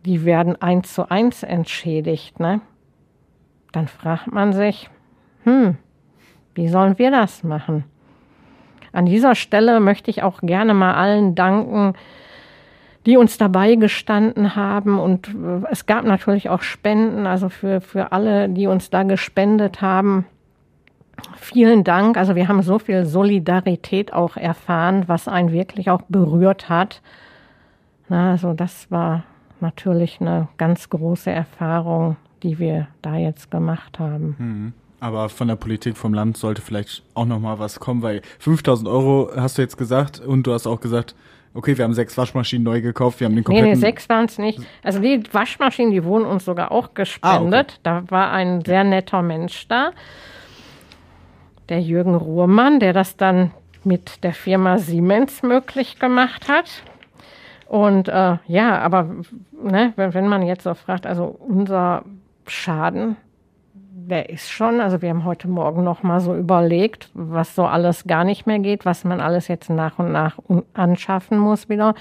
[0.04, 2.60] die werden eins zu eins entschädigt, ne?
[3.72, 4.88] Dann fragt man sich,
[5.44, 5.76] hm,
[6.54, 7.84] wie sollen wir das machen?
[8.92, 11.94] An dieser Stelle möchte ich auch gerne mal allen danken,
[13.06, 14.98] die uns dabei gestanden haben.
[14.98, 19.80] Und äh, es gab natürlich auch Spenden, also für, für alle, die uns da gespendet
[19.80, 20.26] haben.
[21.36, 22.16] Vielen Dank.
[22.16, 27.02] Also wir haben so viel Solidarität auch erfahren, was einen wirklich auch berührt hat.
[28.08, 29.24] Na, also das war
[29.62, 34.36] natürlich eine ganz große Erfahrung, die wir da jetzt gemacht haben.
[34.38, 34.72] Mhm.
[35.00, 38.88] Aber von der Politik vom Land sollte vielleicht auch noch mal was kommen, weil 5000
[38.88, 41.14] Euro hast du jetzt gesagt und du hast auch gesagt,
[41.54, 43.70] okay, wir haben sechs Waschmaschinen neu gekauft, wir haben den kompletten...
[43.70, 44.60] Nee, nee, sechs waren es nicht.
[44.82, 47.80] Also die Waschmaschinen, die wurden uns sogar auch gespendet.
[47.84, 48.06] Ah, okay.
[48.06, 49.92] Da war ein sehr netter Mensch da,
[51.68, 53.52] der Jürgen Ruhrmann, der das dann
[53.84, 56.82] mit der Firma Siemens möglich gemacht hat.
[57.68, 59.08] Und äh, ja, aber
[59.62, 62.02] ne, wenn, wenn man jetzt so fragt, also unser
[62.46, 63.16] Schaden
[64.08, 68.04] der ist schon, also wir haben heute Morgen noch mal so überlegt, was so alles
[68.04, 70.38] gar nicht mehr geht, was man alles jetzt nach und nach
[70.74, 71.94] anschaffen muss wieder.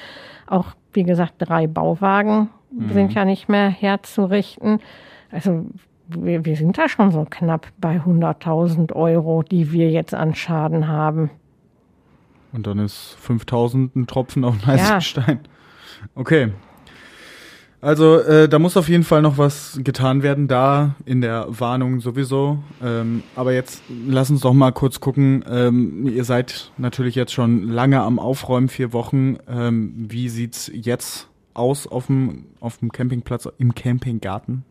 [0.48, 2.90] Auch, wie gesagt, drei Bauwagen mhm.
[2.92, 4.80] sind ja nicht mehr herzurichten.
[5.32, 5.66] Also
[6.08, 10.88] wir, wir sind da schon so knapp bei 100.000 Euro, die wir jetzt an Schaden
[10.88, 11.30] haben.
[12.54, 15.02] Und dann ist 5.000 ein Tropfen auf den heißen ja.
[15.02, 15.40] Stein.
[16.16, 16.52] Okay,
[17.80, 22.00] also äh, da muss auf jeden Fall noch was getan werden, da in der Warnung
[22.00, 22.58] sowieso.
[22.84, 25.46] Ähm, aber jetzt lass uns doch mal kurz gucken.
[25.48, 29.38] Ähm, ihr seid natürlich jetzt schon lange am Aufräumen, vier Wochen.
[29.48, 32.46] Ähm, wie sieht's jetzt aus auf dem,
[32.92, 34.64] Campingplatz, im Campinggarten?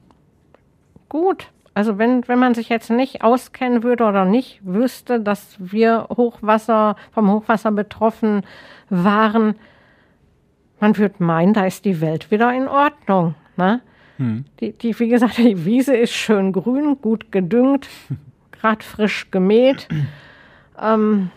[1.09, 1.47] Gut.
[1.75, 6.97] Also wenn, wenn man sich jetzt nicht auskennen würde oder nicht wüsste, dass wir Hochwasser,
[7.13, 8.43] vom Hochwasser betroffen
[8.89, 9.55] waren,
[10.81, 13.35] man würde meinen, da ist die Welt wieder in Ordnung.
[13.57, 13.81] Ne?
[14.19, 14.45] Hm.
[14.61, 17.89] Die, die, wie gesagt, die Wiese ist schön grün, gut gedüngt,
[18.53, 19.89] gerade frisch gemäht.
[20.81, 21.31] ähm,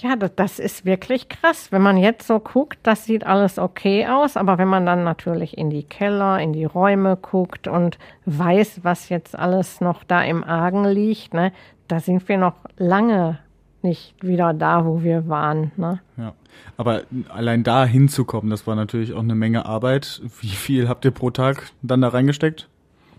[0.00, 1.70] ja, das, das, ist wirklich krass.
[1.70, 5.56] Wenn man jetzt so guckt, das sieht alles okay aus, aber wenn man dann natürlich
[5.56, 10.42] in die Keller, in die Räume guckt und weiß, was jetzt alles noch da im
[10.42, 11.52] Argen liegt, ne,
[11.86, 13.38] da sind wir noch lange
[13.82, 15.70] nicht wieder da, wo wir waren.
[15.76, 16.00] Ne?
[16.16, 16.32] Ja.
[16.76, 20.20] Aber allein da hinzukommen, das war natürlich auch eine Menge Arbeit.
[20.40, 22.68] Wie viel habt ihr pro Tag dann da reingesteckt?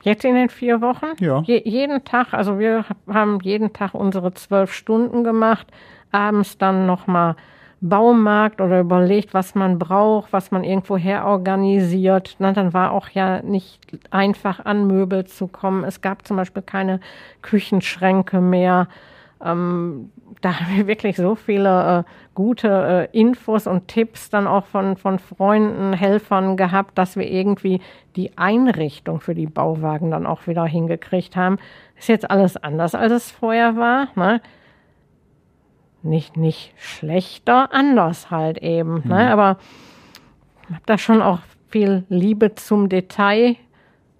[0.04, 1.08] Jetzt in den vier Wochen?
[1.20, 1.42] Ja.
[1.46, 5.68] Je, jeden Tag, also wir haben jeden Tag unsere zwölf Stunden gemacht,
[6.12, 7.36] abends dann nochmal
[7.82, 12.36] Baumarkt oder überlegt, was man braucht, was man irgendwo her organisiert.
[12.40, 13.80] Na, dann war auch ja nicht
[14.12, 15.84] einfach an Möbel zu kommen.
[15.84, 17.00] Es gab zum Beispiel keine
[17.42, 18.88] Küchenschränke mehr.
[19.46, 24.66] Ähm, da haben wir wirklich so viele äh, gute äh, Infos und Tipps dann auch
[24.66, 27.80] von, von Freunden, Helfern gehabt, dass wir irgendwie
[28.16, 31.58] die Einrichtung für die Bauwagen dann auch wieder hingekriegt haben.
[31.98, 34.08] Ist jetzt alles anders, als es vorher war.
[34.16, 34.42] Ne?
[36.02, 38.96] Nicht, nicht schlechter, anders halt eben.
[38.96, 39.02] Ne?
[39.04, 39.10] Mhm.
[39.10, 39.32] Ne?
[39.32, 39.58] Aber
[40.68, 43.58] ich habe da schon auch viel Liebe zum Detail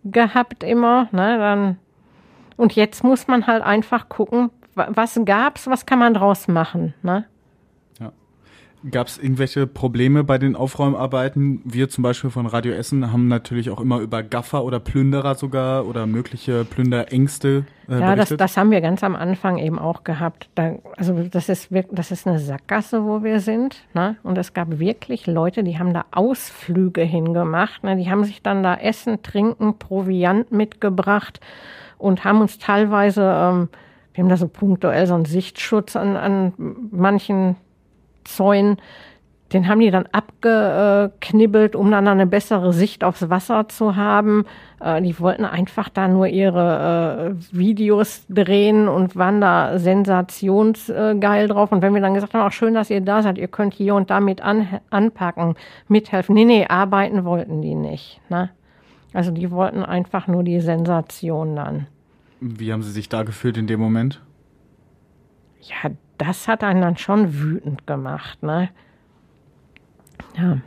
[0.04, 1.08] gehabt immer.
[1.12, 1.38] Ne?
[1.40, 1.78] Dann,
[2.58, 7.26] und jetzt muss man halt einfach gucken, was gab's, was kann man draus machen, ne?
[8.00, 8.12] Ja.
[8.92, 11.62] Gab es irgendwelche Probleme bei den Aufräumarbeiten?
[11.64, 15.88] Wir zum Beispiel von Radio Essen haben natürlich auch immer über Gaffer oder Plünderer sogar
[15.88, 20.50] oder mögliche Plünderängste äh, Ja, das, das haben wir ganz am Anfang eben auch gehabt.
[20.54, 23.78] Da, also das ist, das ist eine Sackgasse, wo wir sind.
[23.94, 24.18] Ne?
[24.22, 27.84] Und es gab wirklich Leute, die haben da Ausflüge hingemacht.
[27.84, 27.96] Ne?
[27.96, 31.40] Die haben sich dann da Essen, Trinken, Proviant mitgebracht
[31.98, 33.24] und haben uns teilweise...
[33.24, 33.70] Ähm,
[34.16, 36.54] wir haben da so punktuell so einen Sichtschutz an, an
[36.92, 37.58] manchen
[38.24, 38.78] Zäunen.
[39.54, 44.46] Den haben die dann abgeknibbelt, um dann eine bessere Sicht aufs Wasser zu haben.
[44.80, 51.72] Äh, die wollten einfach da nur ihre äh, Videos drehen und waren da sensationsgeil drauf.
[51.72, 53.96] Und wenn wir dann gesagt haben, auch schön, dass ihr da seid, ihr könnt hier
[53.96, 55.56] und da mit an, anpacken,
[55.90, 56.34] mithelfen.
[56.34, 58.22] Nee, nee, arbeiten wollten die nicht.
[58.30, 58.50] Ne?
[59.14, 61.88] Also die wollten einfach nur die Sensation dann.
[62.48, 64.22] Wie haben Sie sich da gefühlt in dem Moment?
[65.62, 68.70] Ja, das hat einen dann schon wütend gemacht, ne?
[70.38, 70.60] Ja.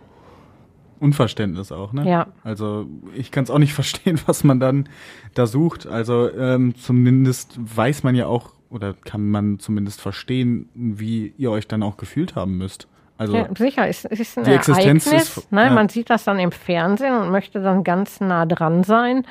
[0.99, 2.09] Unverständnis auch, ne?
[2.09, 2.27] Ja.
[2.43, 4.89] Also ich kann es auch nicht verstehen, was man dann
[5.35, 5.87] da sucht.
[5.87, 11.69] Also ähm, zumindest weiß man ja auch oder kann man zumindest verstehen, wie ihr euch
[11.69, 12.89] dann auch gefühlt haben müsst.
[13.17, 15.37] Also ja, sicher, es, ist ein die Existenz Ereignis.
[15.39, 15.65] Ist, ne?
[15.67, 15.71] Ja.
[15.71, 19.25] Man sieht das dann im Fernsehen und möchte dann ganz nah dran sein.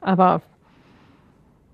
[0.00, 0.42] Aber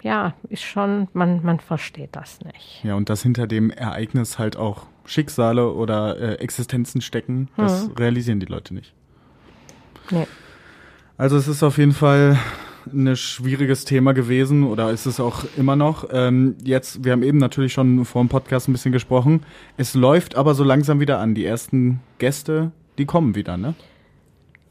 [0.04, 2.84] ja, ist schon, man, man versteht das nicht.
[2.84, 7.94] Ja, und dass hinter dem Ereignis halt auch Schicksale oder äh, Existenzen stecken, das Mhm.
[7.94, 8.92] realisieren die Leute nicht.
[10.10, 10.26] Nee.
[11.16, 12.38] Also es ist auf jeden Fall
[12.92, 16.06] ein schwieriges Thema gewesen oder ist es auch immer noch.
[16.12, 19.42] Ähm, jetzt, wir haben eben natürlich schon vor dem Podcast ein bisschen gesprochen.
[19.78, 21.34] Es läuft aber so langsam wieder an.
[21.34, 23.74] Die ersten Gäste, die kommen wieder, ne?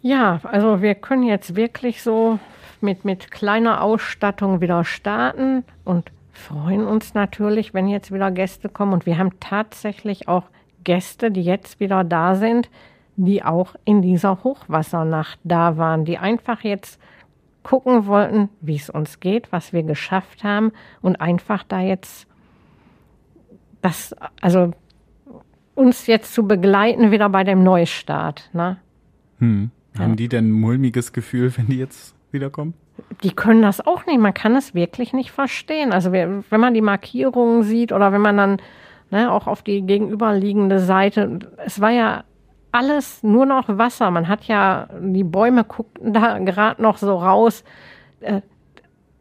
[0.03, 2.37] Ja, also wir können jetzt wirklich so
[2.83, 8.93] mit, mit kleiner Ausstattung wieder starten und freuen uns natürlich, wenn jetzt wieder Gäste kommen.
[8.93, 10.43] Und wir haben tatsächlich auch
[10.83, 12.69] Gäste, die jetzt wieder da sind,
[13.15, 16.99] die auch in dieser Hochwassernacht da waren, die einfach jetzt
[17.61, 22.27] gucken wollten, wie es uns geht, was wir geschafft haben und einfach da jetzt
[23.81, 24.71] das, also
[25.75, 28.49] uns jetzt zu begleiten wieder bei dem Neustart.
[28.53, 28.77] Ne?
[29.39, 29.71] Hm.
[29.97, 32.73] Haben die denn ein mulmiges Gefühl, wenn die jetzt wiederkommen?
[33.23, 34.19] die können das auch nicht.
[34.19, 35.91] Man kann es wirklich nicht verstehen.
[35.91, 38.57] Also wenn man die Markierungen sieht oder wenn man dann
[39.11, 42.23] ne, auch auf die gegenüberliegende Seite, es war ja
[42.71, 44.11] alles nur noch Wasser.
[44.11, 47.63] Man hat ja, die Bäume guckten da gerade noch so raus.
[48.19, 48.41] Äh,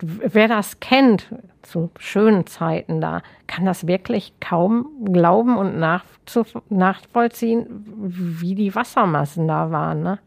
[0.01, 1.29] wer das kennt,
[1.63, 9.47] zu schönen Zeiten da, kann das wirklich kaum glauben und nachzu- nachvollziehen, wie die Wassermassen
[9.47, 10.03] da waren.
[10.03, 10.19] Ne?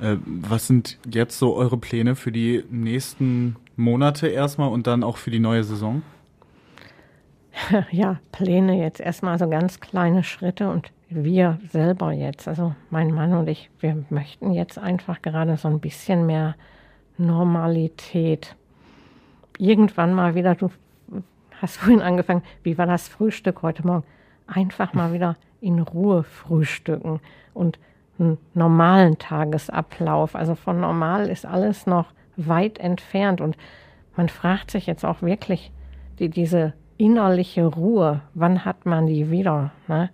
[0.00, 5.16] Äh, was sind jetzt so eure Pläne für die nächsten Monate erstmal und dann auch
[5.16, 6.02] für die neue Saison?
[7.90, 13.34] ja, Pläne jetzt erstmal so ganz kleine Schritte und wir selber jetzt, also mein Mann
[13.34, 16.54] und ich, wir möchten jetzt einfach gerade so ein bisschen mehr
[17.18, 18.54] Normalität.
[19.58, 20.70] Irgendwann mal wieder, du
[21.60, 24.04] hast vorhin angefangen, wie war das Frühstück heute Morgen?
[24.46, 27.20] Einfach mal wieder in Ruhe frühstücken
[27.52, 27.78] und
[28.54, 30.34] normalen Tagesablauf.
[30.34, 33.56] Also von normal ist alles noch weit entfernt und
[34.16, 35.72] man fragt sich jetzt auch wirklich,
[36.18, 39.72] die, diese innerliche Ruhe, wann hat man die wieder?
[39.88, 40.10] Ne?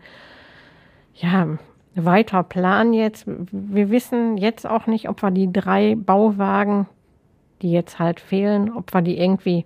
[1.15, 1.49] Ja,
[1.97, 3.27] weiter Plan jetzt.
[3.27, 6.87] Wir wissen jetzt auch nicht, ob wir die drei Bauwagen,
[7.63, 9.65] die jetzt halt fehlen, ob wir die irgendwie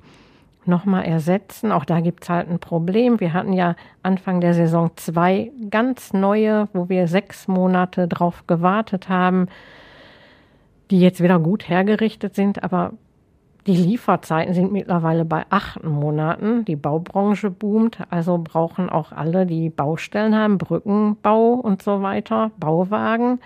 [0.66, 1.72] nochmal ersetzen.
[1.72, 3.20] Auch da gibt es halt ein Problem.
[3.20, 9.08] Wir hatten ja Anfang der Saison zwei ganz neue, wo wir sechs Monate drauf gewartet
[9.08, 9.46] haben,
[10.90, 12.92] die jetzt wieder gut hergerichtet sind, aber
[13.66, 16.64] die Lieferzeiten sind mittlerweile bei acht Monaten.
[16.64, 23.38] Die Baubranche boomt, also brauchen auch alle, die Baustellen haben, Brückenbau und so weiter, Bauwagen.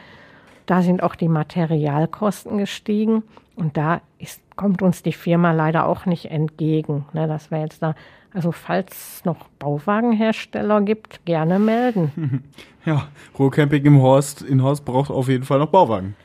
[0.67, 3.25] Da sind auch die Materialkosten gestiegen
[3.57, 7.07] und da ist, kommt uns die Firma leider auch nicht entgegen.
[7.13, 7.95] Ne, dass wir jetzt da,
[8.33, 12.45] also falls es noch Bauwagenhersteller gibt, gerne melden.
[12.87, 16.17] Ja, Ruhrcamping im Horst, in Horst braucht auf jeden Fall noch Bauwagen.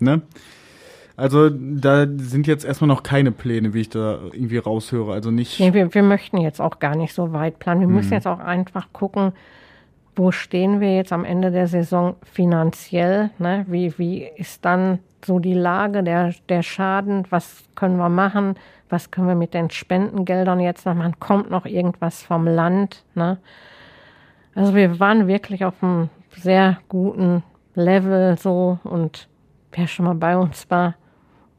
[0.00, 0.20] Ne?
[1.16, 5.12] Also da sind jetzt erstmal noch keine Pläne, wie ich da irgendwie raushöre.
[5.12, 5.58] Also nicht.
[5.58, 7.80] Nee, wir, wir möchten jetzt auch gar nicht so weit planen.
[7.80, 9.32] Wir müssen jetzt auch einfach gucken,
[10.18, 13.30] wo stehen wir jetzt am Ende der Saison finanziell?
[13.38, 13.64] Ne?
[13.68, 17.24] Wie, wie ist dann so die Lage, der, der Schaden?
[17.30, 18.56] Was können wir machen?
[18.88, 21.20] Was können wir mit den Spendengeldern jetzt noch machen?
[21.20, 23.04] Kommt noch irgendwas vom Land?
[23.14, 23.38] Ne?
[24.56, 27.44] Also wir waren wirklich auf einem sehr guten
[27.76, 29.28] Level so und
[29.70, 30.96] wer schon mal bei uns war,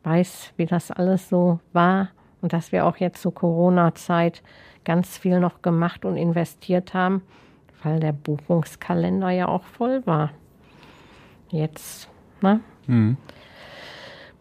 [0.03, 2.09] weiß, wie das alles so war
[2.41, 4.43] und dass wir auch jetzt zur Corona-Zeit
[4.83, 7.21] ganz viel noch gemacht und investiert haben,
[7.83, 10.31] weil der Buchungskalender ja auch voll war.
[11.49, 12.09] Jetzt
[12.41, 13.17] ne, Hm.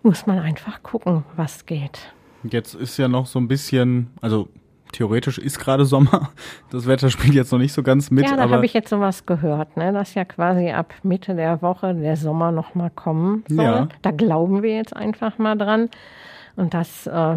[0.02, 2.12] muss man einfach gucken, was geht.
[2.44, 4.48] Jetzt ist ja noch so ein bisschen, also
[4.92, 6.30] theoretisch ist gerade Sommer.
[6.70, 9.24] Das Wetter spielt jetzt noch nicht so ganz mit, ja, da habe ich jetzt sowas
[9.26, 13.64] gehört, ne, dass ja quasi ab Mitte der Woche der Sommer noch mal kommen soll.
[13.64, 13.88] Ja.
[14.02, 15.88] Da glauben wir jetzt einfach mal dran.
[16.56, 17.36] Und das äh,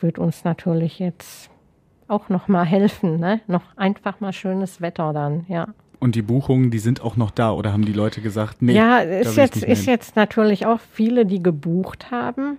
[0.00, 1.50] wird uns natürlich jetzt
[2.08, 3.40] auch noch mal helfen, ne?
[3.46, 5.68] Noch einfach mal schönes Wetter dann, ja.
[5.98, 8.98] und die Buchungen, die sind auch noch da oder haben die Leute gesagt, nee, ja,
[8.98, 12.58] ist jetzt, ist jetzt natürlich auch viele, die gebucht haben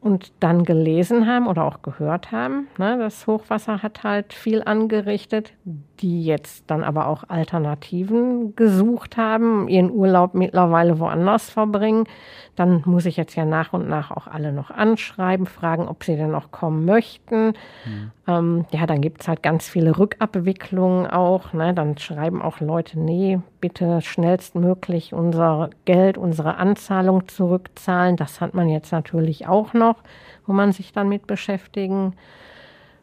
[0.00, 2.68] und dann gelesen haben oder auch gehört haben.
[2.78, 2.96] Ne?
[2.98, 5.52] Das Hochwasser hat halt viel angerichtet,
[6.00, 12.04] die jetzt dann aber auch Alternativen gesucht haben, ihren Urlaub mittlerweile woanders verbringen.
[12.56, 16.16] Dann muss ich jetzt ja nach und nach auch alle noch anschreiben, fragen, ob sie
[16.16, 17.54] denn noch kommen möchten.
[18.26, 21.52] Ähm, ja, dann gibt es halt ganz viele Rückabwicklungen auch.
[21.52, 21.74] Ne?
[21.74, 28.16] Dann schreiben auch Leute, nee, bitte schnellstmöglich unser Geld, unsere Anzahlung zurückzahlen.
[28.16, 29.96] Das hat man jetzt natürlich auch noch,
[30.46, 32.14] wo man sich dann mit beschäftigen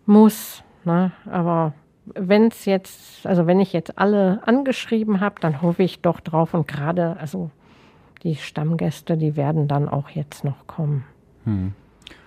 [0.05, 0.63] muss.
[0.83, 1.11] Ne?
[1.29, 1.73] Aber
[2.15, 6.53] wenn es jetzt, also wenn ich jetzt alle angeschrieben habe, dann hoffe ich doch drauf
[6.53, 7.49] und gerade, also
[8.23, 11.03] die Stammgäste, die werden dann auch jetzt noch kommen.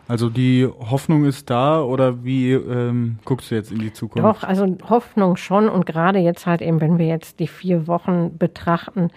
[0.08, 4.26] Also die Hoffnung ist da oder wie ähm, guckst du jetzt in die Zukunft?
[4.26, 8.36] Doch, also Hoffnung schon und gerade jetzt halt eben, wenn wir jetzt die vier Wochen
[8.36, 9.10] betrachten,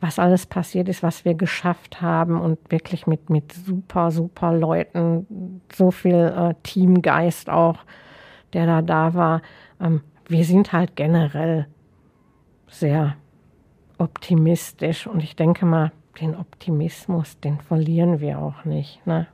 [0.00, 5.60] was alles passiert ist, was wir geschafft haben und wirklich mit, mit super, super Leuten,
[5.72, 7.78] so viel äh, Teamgeist auch,
[8.52, 9.42] der da da war.
[9.82, 11.66] Ähm, wir sind halt generell
[12.68, 13.16] sehr
[13.98, 19.06] optimistisch und ich denke mal, den Optimismus, den verlieren wir auch nicht.
[19.06, 19.26] Ne?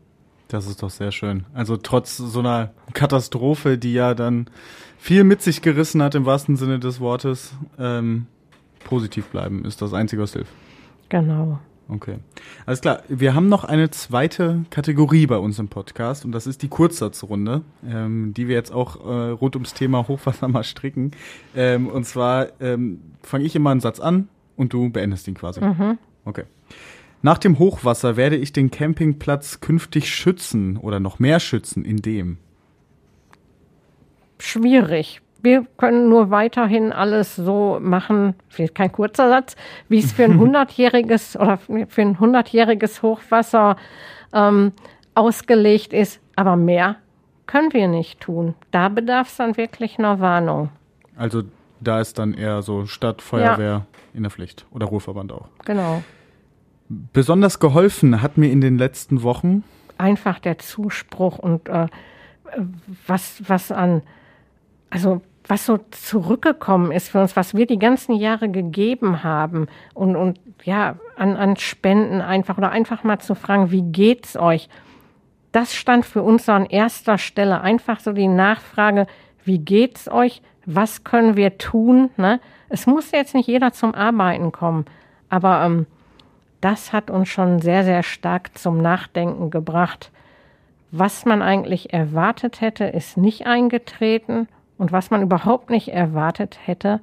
[0.49, 1.44] Das ist doch sehr schön.
[1.53, 4.49] Also trotz so einer Katastrophe, die ja dann
[4.96, 8.26] viel mit sich gerissen hat im wahrsten Sinne des Wortes, ähm,
[8.84, 10.53] positiv bleiben ist das Einzige, was hilft.
[11.09, 11.59] Genau.
[11.89, 12.18] Okay.
[12.66, 13.03] Alles klar.
[13.09, 17.62] Wir haben noch eine zweite Kategorie bei uns im Podcast und das ist die Kurzsatzrunde,
[17.86, 21.12] ähm, die wir jetzt auch äh, rund ums Thema Hochwasser mal stricken.
[21.57, 25.61] Ähm, und zwar ähm, fange ich immer einen Satz an und du beendest ihn quasi.
[25.62, 25.99] Mhm.
[26.26, 26.45] Okay.
[27.22, 32.36] Nach dem Hochwasser werde ich den Campingplatz künftig schützen oder noch mehr schützen, indem.
[34.39, 35.20] Schwierig.
[35.41, 39.57] Wir können nur weiterhin alles so machen, vielleicht kein kurzer Satz,
[39.89, 43.76] wie es für ein hundertjähriges oder für ein hundertjähriges Hochwasser
[44.32, 44.72] ähm,
[45.14, 46.20] ausgelegt ist.
[46.36, 46.97] Aber mehr
[47.47, 48.55] können wir nicht tun.
[48.70, 50.70] Da bedarf es dann wirklich einer Warnung.
[51.16, 51.43] Also
[51.80, 53.86] da ist dann eher so Stadt, Feuerwehr ja.
[54.14, 55.49] in der Pflicht oder Ruhrverband auch.
[55.64, 56.03] Genau.
[56.89, 59.62] Besonders geholfen hat mir in den letzten Wochen
[59.99, 61.89] einfach der Zuspruch und äh,
[63.07, 64.03] was, was an,
[64.91, 70.14] also was so zurückgekommen ist für uns, was wir die ganzen Jahre gegeben haben und,
[70.14, 74.68] und ja, an, an Spenden einfach oder einfach mal zu fragen, wie geht's euch?
[75.51, 77.62] Das stand für uns an erster Stelle.
[77.62, 79.07] Einfach so die Nachfrage,
[79.44, 80.42] wie geht's euch?
[80.66, 82.11] Was können wir tun?
[82.18, 82.40] Ne?
[82.68, 84.84] Es muss jetzt nicht jeder zum Arbeiten kommen,
[85.30, 85.86] aber ähm,
[86.61, 90.11] das hat uns schon sehr, sehr stark zum Nachdenken gebracht.
[90.90, 94.49] Was man eigentlich erwartet hätte, ist nicht eingetreten
[94.79, 97.01] und was man überhaupt nicht erwartet hätte,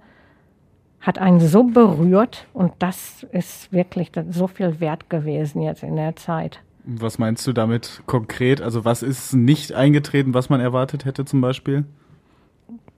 [1.02, 6.16] hat einen so berührt und das ist wirklich so viel wert gewesen jetzt in der
[6.16, 6.62] Zeit.
[6.84, 8.62] Was meinst du damit konkret?
[8.62, 11.86] Also was ist nicht eingetreten, was man erwartet hätte zum Beispiel?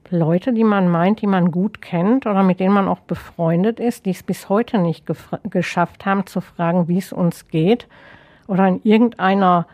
[0.10, 4.06] Leute, die man meint, die man gut kennt oder mit denen man auch befreundet ist,
[4.06, 5.06] die es bis heute nicht
[5.50, 7.88] geschafft haben, zu fragen, wie es uns geht
[8.48, 9.68] oder in irgendeiner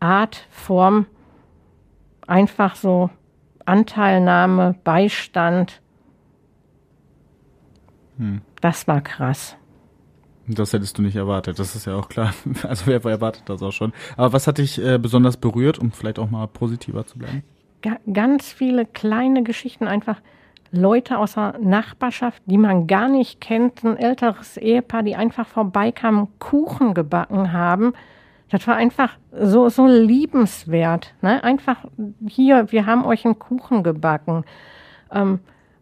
[0.00, 1.06] Art, Form
[2.26, 3.08] einfach so
[3.66, 5.80] Anteilnahme, Beistand.
[8.18, 8.42] Hm.
[8.60, 9.56] Das war krass.
[10.48, 12.34] Das hättest du nicht erwartet, das ist ja auch klar.
[12.62, 13.92] Also wer erwartet das auch schon.
[14.16, 17.42] Aber was hat dich äh, besonders berührt, um vielleicht auch mal positiver zu bleiben?
[18.12, 20.20] ganz viele kleine Geschichten, einfach
[20.70, 26.28] Leute aus der Nachbarschaft, die man gar nicht kennt, ein älteres Ehepaar, die einfach vorbeikamen,
[26.38, 27.92] Kuchen gebacken haben.
[28.52, 31.14] Das war einfach so, so liebenswert.
[31.22, 31.42] Ne?
[31.42, 31.86] Einfach
[32.28, 34.44] hier, wir haben euch einen Kuchen gebacken.
[35.10, 35.40] Ähm,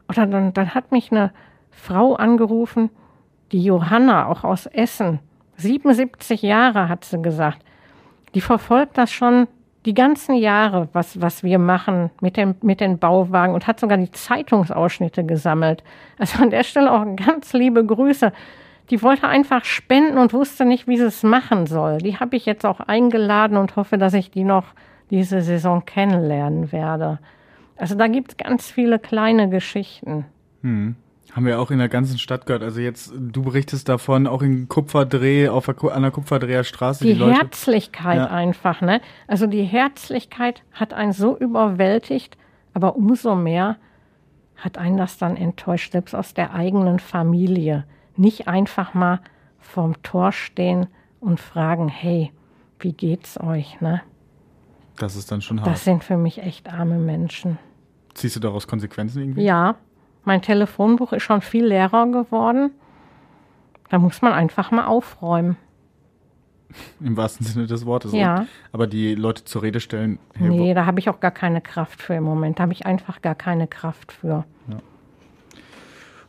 [0.08, 1.32] oder dann, dann hat mich eine
[1.72, 2.90] Frau angerufen,
[3.50, 5.18] die Johanna, auch aus Essen.
[5.56, 7.58] 77 Jahre hat sie gesagt.
[8.36, 9.48] Die verfolgt das schon
[9.84, 13.98] die ganzen Jahre, was, was wir machen mit, dem, mit den Bauwagen und hat sogar
[13.98, 15.82] die Zeitungsausschnitte gesammelt.
[16.18, 18.32] Also an der Stelle auch ganz liebe Grüße.
[18.90, 21.98] Die wollte einfach spenden und wusste nicht, wie sie es machen soll.
[21.98, 24.66] Die habe ich jetzt auch eingeladen und hoffe, dass ich die noch
[25.10, 27.18] diese Saison kennenlernen werde.
[27.76, 30.26] Also da gibt es ganz viele kleine Geschichten.
[30.62, 30.96] Hm.
[31.32, 32.64] Haben wir auch in der ganzen Stadt gehört.
[32.64, 37.04] Also jetzt, du berichtest davon, auch in Kupferdreh, auf der, an der Kupferdreher Straße.
[37.04, 38.26] Die, die Herzlichkeit ja.
[38.26, 39.00] einfach, ne?
[39.28, 42.36] Also die Herzlichkeit hat einen so überwältigt,
[42.74, 43.76] aber umso mehr
[44.56, 47.84] hat einen das dann enttäuscht, selbst aus der eigenen Familie.
[48.16, 49.20] Nicht einfach mal
[49.58, 50.86] vorm Tor stehen
[51.20, 52.32] und fragen, hey,
[52.78, 54.02] wie geht's euch, ne?
[54.98, 55.68] Das ist dann schon hart.
[55.70, 57.58] Das sind für mich echt arme Menschen.
[58.14, 59.42] Ziehst du daraus Konsequenzen irgendwie?
[59.42, 59.76] Ja,
[60.24, 62.72] mein Telefonbuch ist schon viel leerer geworden.
[63.88, 65.56] Da muss man einfach mal aufräumen.
[67.00, 68.12] Im wahrsten Sinne des Wortes.
[68.12, 68.46] Ja.
[68.72, 70.18] Aber die Leute zur Rede stellen.
[70.34, 72.58] Hey, nee, da habe ich auch gar keine Kraft für im Moment.
[72.58, 74.44] Da habe ich einfach gar keine Kraft für.
[74.68, 74.76] Ja.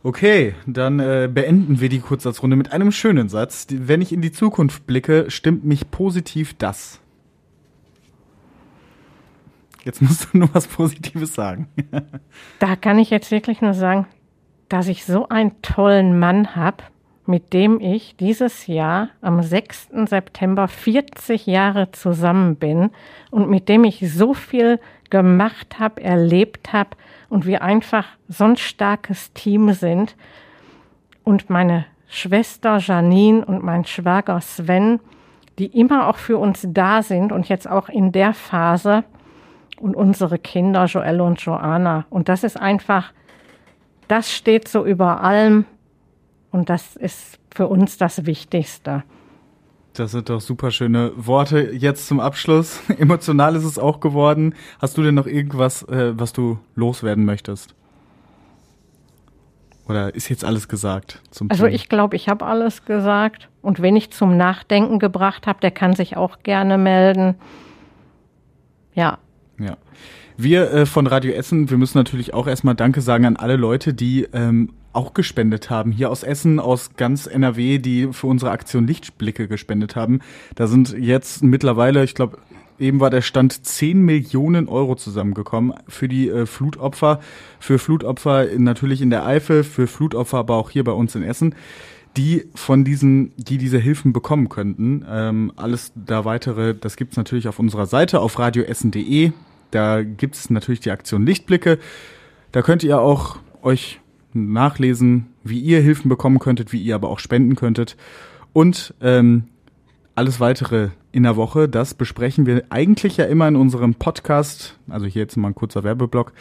[0.04, 3.68] Okay, dann äh, beenden wir die Kurzsatzrunde mit einem schönen Satz.
[3.70, 7.00] Wenn ich in die Zukunft blicke, stimmt mich positiv das.
[9.84, 11.68] Jetzt musst du nur was Positives sagen.
[12.60, 14.08] da kann ich jetzt wirklich nur sagen,
[14.70, 16.84] dass ich so einen tollen Mann habe,
[17.28, 19.90] mit dem ich dieses Jahr am 6.
[20.08, 22.90] September 40 Jahre zusammen bin
[23.30, 24.80] und mit dem ich so viel
[25.12, 26.98] gemacht habe, erlebt habe
[27.32, 30.18] und wir einfach so ein starkes Team sind.
[31.24, 35.00] Und meine Schwester Janine und mein Schwager Sven,
[35.58, 39.06] die immer auch für uns da sind und jetzt auch in der Phase
[39.80, 42.06] und unsere Kinder, Joelle und Joanna.
[42.10, 43.14] Und das ist einfach,
[44.10, 45.66] das steht so über allem
[46.52, 49.04] und das ist für uns das Wichtigste.
[49.94, 52.80] Das sind doch super schöne Worte jetzt zum Abschluss.
[52.98, 54.56] Emotional ist es auch geworden.
[54.80, 57.76] Hast du denn noch irgendwas, äh, was du loswerden möchtest?
[59.88, 61.22] Oder ist jetzt alles gesagt?
[61.50, 61.76] also Thema?
[61.76, 63.50] ich glaube, ich habe alles gesagt.
[63.62, 67.36] Und wenn ich zum Nachdenken gebracht habe, der kann sich auch gerne melden.
[68.94, 69.18] Ja.
[69.60, 69.78] Ja.
[70.38, 73.94] Wir äh, von Radio Essen, wir müssen natürlich auch erstmal Danke sagen an alle Leute,
[73.94, 75.92] die ähm, auch gespendet haben.
[75.92, 80.20] Hier aus Essen, aus ganz NRW, die für unsere Aktion Lichtblicke gespendet haben.
[80.56, 82.38] Da sind jetzt mittlerweile, ich glaube,
[82.80, 87.20] eben war der Stand 10 Millionen Euro zusammengekommen für die äh, Flutopfer.
[87.60, 91.56] Für Flutopfer natürlich in der Eifel, für Flutopfer aber auch hier bei uns in Essen
[92.18, 95.06] die von diesen, die diese Hilfen bekommen könnten.
[95.10, 99.32] Ähm, alles da weitere, das gibt's natürlich auf unserer Seite auf radioessen.de.
[99.72, 101.80] Da gibt's natürlich die Aktion Lichtblicke.
[102.52, 104.01] Da könnt ihr auch euch
[104.34, 107.98] nachlesen, wie ihr Hilfen bekommen könntet, wie ihr aber auch spenden könntet.
[108.54, 109.46] Und ähm,
[110.16, 115.06] alles weitere in der Woche, das besprechen wir eigentlich ja immer in unserem Podcast, also
[115.06, 116.32] hier jetzt mal ein kurzer Werbeblock,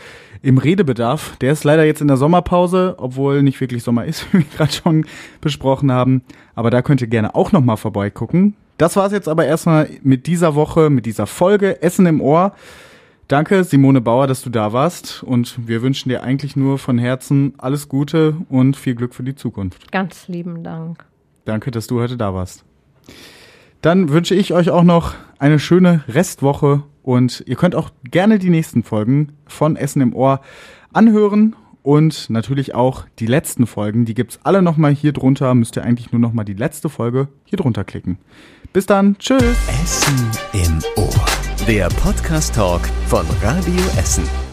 [0.42, 1.36] im Redebedarf.
[1.40, 4.72] Der ist leider jetzt in der Sommerpause, obwohl nicht wirklich Sommer ist, wie wir gerade
[4.72, 5.06] schon
[5.40, 6.22] besprochen haben.
[6.54, 8.54] Aber da könnt ihr gerne auch nochmal vorbeigucken.
[8.78, 12.54] Das war's jetzt aber erstmal mit dieser Woche, mit dieser Folge Essen im Ohr.
[13.30, 15.22] Danke, Simone Bauer, dass du da warst.
[15.22, 19.36] Und wir wünschen dir eigentlich nur von Herzen alles Gute und viel Glück für die
[19.36, 19.92] Zukunft.
[19.92, 21.04] Ganz lieben Dank.
[21.44, 22.64] Danke, dass du heute da warst.
[23.82, 28.50] Dann wünsche ich euch auch noch eine schöne Restwoche und ihr könnt auch gerne die
[28.50, 30.40] nächsten Folgen von Essen im Ohr
[30.92, 35.54] anhören und natürlich auch die letzten Folgen, die gibt's alle nochmal hier drunter.
[35.54, 38.18] Müsst ihr eigentlich nur nochmal die letzte Folge hier drunter klicken.
[38.72, 39.56] Bis dann, tschüss.
[39.82, 41.26] Essen im Ohr.
[41.66, 44.49] Der Podcast Talk von Radio Essen.